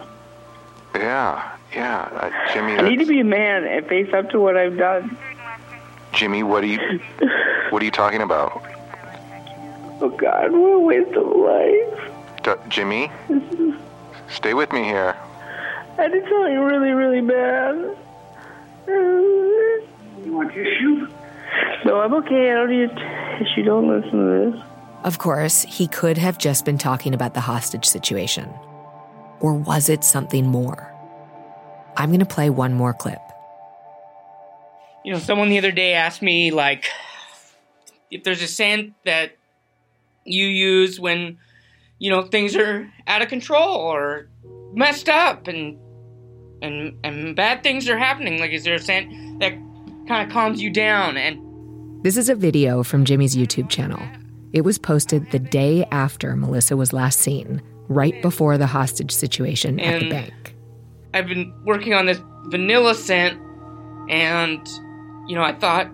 Yeah, 0.95 1.55
yeah, 1.75 2.09
uh, 2.11 2.53
Jimmy. 2.53 2.77
I 2.77 2.89
need 2.89 2.97
to 2.97 3.05
be 3.05 3.19
a 3.19 3.23
man 3.23 3.65
and 3.65 3.85
face 3.85 4.11
up 4.11 4.31
to 4.31 4.39
what 4.39 4.57
I've 4.57 4.77
done. 4.77 5.15
Jimmy, 6.13 6.41
what 6.41 6.63
are 6.63 6.67
you? 6.67 6.99
What 7.69 7.81
are 7.81 7.85
you 7.85 7.91
talking 7.91 8.21
about? 8.21 8.63
Oh 10.01 10.09
God, 10.09 10.51
what 10.51 10.73
a 10.73 10.79
waste 10.79 11.15
of 11.15 11.27
life. 11.27 12.11
D- 12.43 12.69
Jimmy, 12.69 13.11
stay 14.29 14.53
with 14.55 14.71
me 14.71 14.83
here. 14.83 15.15
I 15.97 16.07
did 16.09 16.23
something 16.23 16.59
really, 16.59 16.91
really 16.91 17.21
bad. 17.21 17.97
You 18.87 20.33
want 20.33 20.53
tissue? 20.53 21.07
No, 21.85 21.99
I'm 22.01 22.13
okay. 22.15 22.51
I 22.51 22.55
don't 22.55 22.69
need 22.69 22.89
tissue. 23.39 23.63
Don't 23.63 23.87
listen 23.87 24.11
to 24.11 24.51
this. 24.51 24.61
Of 25.03 25.17
course, 25.17 25.63
he 25.63 25.87
could 25.87 26.17
have 26.17 26.37
just 26.37 26.65
been 26.65 26.77
talking 26.77 27.13
about 27.13 27.33
the 27.33 27.41
hostage 27.41 27.85
situation. 27.85 28.49
Or 29.39 29.53
was 29.53 29.89
it 29.89 30.03
something 30.03 30.47
more? 30.47 30.93
I'm 31.95 32.09
going 32.09 32.19
to 32.19 32.25
play 32.25 32.49
one 32.49 32.73
more 32.73 32.93
clip. 32.93 33.21
You 35.03 35.13
know, 35.13 35.19
someone 35.19 35.49
the 35.49 35.57
other 35.57 35.71
day 35.71 35.93
asked 35.93 36.21
me, 36.21 36.51
like, 36.51 36.89
if 38.11 38.23
there's 38.23 38.41
a 38.41 38.47
scent 38.47 38.93
that 39.05 39.37
you 40.25 40.45
use 40.45 40.99
when, 40.99 41.37
you 41.97 42.09
know, 42.09 42.23
things 42.23 42.55
are 42.55 42.91
out 43.07 43.21
of 43.21 43.29
control 43.29 43.77
or 43.77 44.27
messed 44.73 45.09
up 45.09 45.47
and 45.47 45.79
and 46.61 46.97
and 47.03 47.35
bad 47.35 47.63
things 47.63 47.87
are 47.89 47.97
happening. 47.97 48.39
Like, 48.39 48.51
is 48.51 48.63
there 48.63 48.75
a 48.75 48.79
scent 48.79 49.39
that 49.39 49.53
kind 50.07 50.25
of 50.27 50.33
calms 50.33 50.61
you 50.61 50.69
down? 50.69 51.17
And 51.17 52.03
This 52.03 52.17
is 52.17 52.29
a 52.29 52.35
video 52.35 52.83
from 52.83 53.05
Jimmy's 53.05 53.35
YouTube 53.35 53.69
channel. 53.69 54.01
It 54.53 54.61
was 54.61 54.77
posted 54.77 55.29
the 55.31 55.39
day 55.39 55.85
after 55.91 56.35
Melissa 56.35 56.77
was 56.77 56.93
last 56.93 57.19
seen, 57.19 57.61
right 57.89 58.19
before 58.21 58.57
the 58.57 58.67
hostage 58.67 59.11
situation 59.11 59.79
at 59.79 59.99
the 59.99 60.05
And- 60.05 60.09
bank. 60.09 60.55
I've 61.13 61.27
been 61.27 61.53
working 61.65 61.93
on 61.93 62.05
this 62.05 62.21
vanilla 62.47 62.93
scent, 62.95 63.39
and 64.09 64.65
you 65.27 65.35
know, 65.35 65.43
I 65.43 65.53
thought 65.53 65.89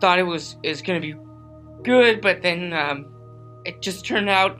thought 0.00 0.18
it 0.18 0.24
was 0.26 0.56
is 0.62 0.82
gonna 0.82 1.00
be 1.00 1.14
good, 1.82 2.20
but 2.20 2.42
then 2.42 2.72
um, 2.72 3.06
it 3.64 3.80
just 3.82 4.04
turned 4.04 4.28
out 4.28 4.56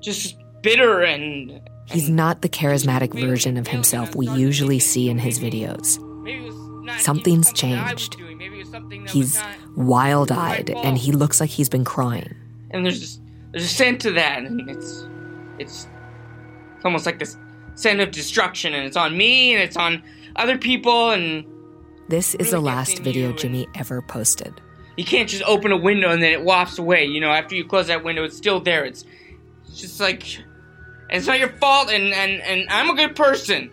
just 0.00 0.36
bitter 0.62 1.02
and 1.02 1.60
He's 1.86 2.08
not 2.08 2.42
the 2.42 2.48
charismatic 2.48 3.12
version 3.12 3.56
of 3.56 3.68
himself 3.68 4.14
we 4.14 4.28
usually 4.28 4.78
see 4.78 5.08
in 5.10 5.18
his 5.18 5.38
videos. 5.38 5.98
Something's 7.00 7.52
changed. 7.52 8.16
He's 9.08 9.42
wild 9.76 10.32
eyed 10.32 10.70
and 10.70 10.96
he 10.96 11.12
looks 11.12 11.40
like 11.40 11.50
he's 11.50 11.68
been 11.68 11.84
crying. 11.84 12.34
and 12.70 12.84
there's 12.84 13.00
just, 13.00 13.20
there's 13.50 13.64
a 13.64 13.68
scent 13.68 14.00
to 14.02 14.12
that, 14.12 14.38
and 14.38 14.68
it's 14.70 15.06
it's 15.58 15.86
it's 16.76 16.84
almost 16.84 17.04
like 17.04 17.18
this 17.18 17.36
scent 17.74 18.00
of 18.00 18.10
destruction, 18.10 18.72
and 18.74 18.86
it's 18.86 18.96
on 18.96 19.16
me, 19.16 19.52
and 19.52 19.62
it's 19.62 19.76
on 19.76 20.02
other 20.36 20.56
people, 20.56 21.10
and 21.10 21.44
This 22.08 22.34
is 22.36 22.50
the 22.50 22.60
last 22.60 23.00
video 23.00 23.32
Jimmy 23.32 23.66
ever 23.74 24.00
posted. 24.02 24.54
you 24.96 25.04
can't 25.04 25.28
just 25.28 25.42
open 25.44 25.72
a 25.72 25.76
window 25.76 26.10
and 26.10 26.22
then 26.22 26.32
it 26.32 26.42
wafts 26.42 26.78
away. 26.78 27.04
You 27.04 27.20
know, 27.20 27.30
after 27.30 27.54
you 27.54 27.64
close 27.64 27.86
that 27.88 28.04
window, 28.04 28.24
it's 28.24 28.36
still 28.36 28.60
there. 28.60 28.84
It's, 28.84 29.04
it's 29.66 29.80
just 29.80 30.00
like, 30.00 30.22
it's 31.12 31.26
not 31.26 31.38
your 31.38 31.50
fault, 31.50 31.90
and 31.90 32.12
and 32.12 32.40
and 32.42 32.68
I'm 32.70 32.90
a 32.90 32.94
good 32.94 33.14
person. 33.14 33.70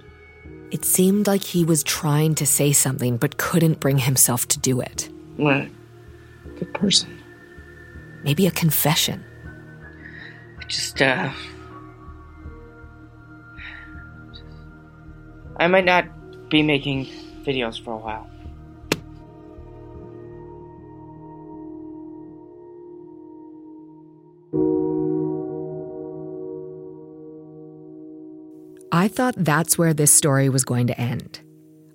It 0.72 0.86
seemed 0.86 1.26
like 1.26 1.44
he 1.44 1.66
was 1.66 1.84
trying 1.84 2.36
to 2.36 2.46
say 2.46 2.74
something 2.74 3.18
but 3.18 3.38
couldn't 3.38 3.80
bring 3.80 3.98
himself 3.98 4.48
to 4.50 4.60
do 4.60 4.82
it. 4.82 5.10
What? 5.38 5.68
Good 6.60 6.74
person. 6.74 7.18
Maybe 8.24 8.46
a 8.46 8.52
confession. 8.52 9.26
Just 10.68 11.02
uh, 11.02 11.32
I 15.58 15.68
might 15.68 15.86
not 15.86 16.06
be 16.50 16.62
making 16.62 17.08
videos 17.44 17.84
for 17.84 17.94
a 17.94 17.98
while. 17.98 18.29
I 28.92 29.08
thought 29.08 29.36
that's 29.38 29.78
where 29.78 29.94
this 29.94 30.12
story 30.12 30.50
was 30.50 30.66
going 30.66 30.88
to 30.88 31.00
end. 31.00 31.42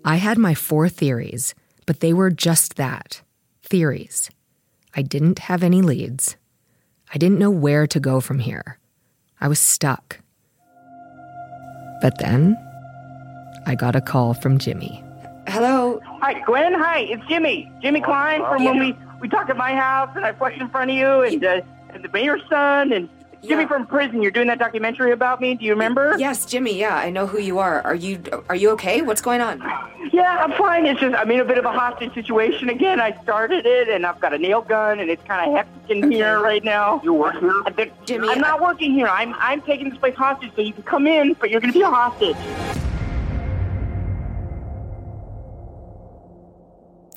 I 0.05 0.17
had 0.17 0.39
my 0.39 0.55
four 0.55 0.89
theories, 0.89 1.55
but 1.87 2.01
they 2.01 2.13
were 2.13 2.31
just 2.31 2.77
that 2.77 3.21
theories. 3.63 4.31
I 4.95 5.03
didn't 5.03 5.41
have 5.41 5.65
any 5.65 5.83
leads. 5.83 6.37
I 7.13 7.19
didn't 7.19 7.41
know 7.41 7.51
where 7.51 7.89
to 7.89 7.99
go 7.99 8.21
from 8.21 8.39
here. 8.39 8.79
I 9.41 9.49
was 9.49 9.59
stuck. 9.59 10.21
But 12.01 12.19
then 12.19 12.57
I 13.67 13.75
got 13.75 13.97
a 13.97 14.01
call 14.01 14.35
from 14.35 14.59
Jimmy. 14.59 15.03
Hello. 15.49 16.01
Hi, 16.21 16.41
Gwen. 16.47 16.75
Hi, 16.75 17.01
it's 17.01 17.27
Jimmy. 17.27 17.71
Jimmy 17.83 18.03
Klein 18.03 18.41
from 18.41 18.65
when 18.65 18.79
we, 18.79 18.97
we 19.21 19.29
talked 19.29 19.51
at 19.51 19.57
my 19.57 19.75
house 19.75 20.11
and 20.15 20.25
I 20.25 20.33
flushed 20.33 20.61
in 20.61 20.69
front 20.69 20.91
of 20.91 20.97
you 20.97 21.23
and, 21.23 21.45
uh, 21.45 21.61
and 21.91 22.05
the 22.05 22.09
mayor's 22.11 22.43
son 22.49 22.93
and 22.93 23.09
Jimmy 23.47 23.67
from 23.67 23.87
prison. 23.87 24.23
You're 24.23 24.31
doing 24.31 24.49
that 24.49 24.59
documentary 24.59 25.13
about 25.13 25.41
me. 25.41 25.55
Do 25.55 25.65
you 25.65 25.73
remember? 25.73 26.15
Yes, 26.19 26.45
Jimmy. 26.47 26.79
Yeah, 26.79 26.97
I 26.97 27.11
know 27.11 27.27
who 27.27 27.39
you 27.39 27.59
are. 27.59 27.83
Are 27.83 27.95
you 27.95 28.23
are 28.49 28.57
you 28.57 28.71
okay? 28.71 29.03
What's 29.03 29.21
going 29.21 29.41
on? 29.41 29.61
Yeah, 30.13 30.45
I'm 30.45 30.53
fine. 30.53 30.87
It's 30.87 31.01
just 31.01 31.15
I'm 31.15 31.31
in 31.31 31.41
a 31.41 31.45
bit 31.45 31.59
of 31.59 31.65
a 31.65 31.73
hostage 31.73 32.15
situation 32.15 32.69
again. 32.69 33.01
I 33.01 33.21
started 33.23 33.67
it, 33.67 33.89
and 33.89 34.07
I've 34.07 34.21
got 34.21 34.33
a 34.33 34.39
nail 34.39 34.63
gun, 34.63 35.01
and 35.01 35.11
it's 35.11 35.23
kind 35.25 35.49
of 35.49 35.57
hectic 35.57 35.91
in 35.91 36.11
here 36.11 36.41
right 36.41 36.65
now. 36.65 37.01
You 37.03 37.15
work 37.15 37.39
here, 37.41 37.91
Jimmy? 38.05 38.29
I'm 38.29 38.41
not 38.41 38.61
working 38.61 38.93
here. 38.93 39.09
I'm 39.09 39.35
I'm 39.35 39.61
taking 39.63 39.91
this 39.91 39.99
place 39.99 40.15
hostage, 40.15 40.53
so 40.55 40.63
you 40.63 40.73
can 40.73 40.83
come 40.83 41.07
in, 41.07 41.35
but 41.35 41.51
you're 41.51 41.61
going 41.61 41.73
to 41.73 41.79
be 41.79 41.85
a 41.85 41.91
hostage. 41.91 42.37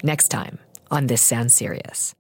Next 0.04 0.30
time 0.30 0.60
on 0.92 1.08
This 1.08 1.22
Sounds 1.22 1.54
Serious. 1.54 2.16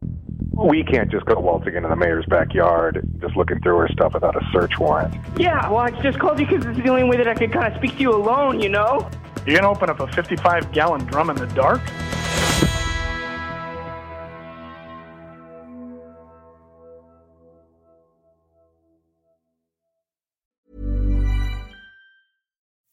We 0.54 0.84
can't 0.84 1.12
just 1.12 1.26
go 1.26 1.40
waltzing 1.40 1.76
into 1.76 1.88
the 1.88 1.96
mayor's 1.96 2.26
backyard, 2.26 3.08
just 3.22 3.36
looking 3.36 3.60
through 3.62 3.78
her 3.78 3.90
stuff 3.90 4.14
without 4.14 4.36
a 4.36 4.46
search 4.52 4.80
warrant. 4.80 5.14
Yeah, 5.38 5.70
well, 5.70 5.80
I 5.80 5.92
just 6.02 6.20
called 6.20 6.40
you 6.40 6.48
because 6.48 6.66
it's 6.66 6.80
the 6.80 6.90
only 6.90 7.04
way 7.04 7.18
that 7.18 7.28
I 7.28 7.36
could 7.36 7.52
kind 7.52 7.72
of 7.72 7.78
speak 7.78 7.94
to 7.98 8.02
you 8.02 8.16
alone. 8.16 8.60
You 8.60 8.70
know? 8.70 9.10
You're 9.46 9.56
gonna 9.58 9.70
open 9.70 9.90
up 9.90 10.00
a 10.00 10.08
55 10.08 10.72
gallon 10.72 11.06
drum 11.06 11.30
in 11.30 11.36
the 11.36 11.48
dark? 11.48 11.82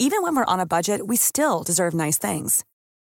Even 0.00 0.22
when 0.22 0.36
we're 0.36 0.44
on 0.44 0.60
a 0.60 0.66
budget, 0.66 1.06
we 1.06 1.16
still 1.16 1.62
deserve 1.62 1.94
nice 1.94 2.18
things. 2.18 2.62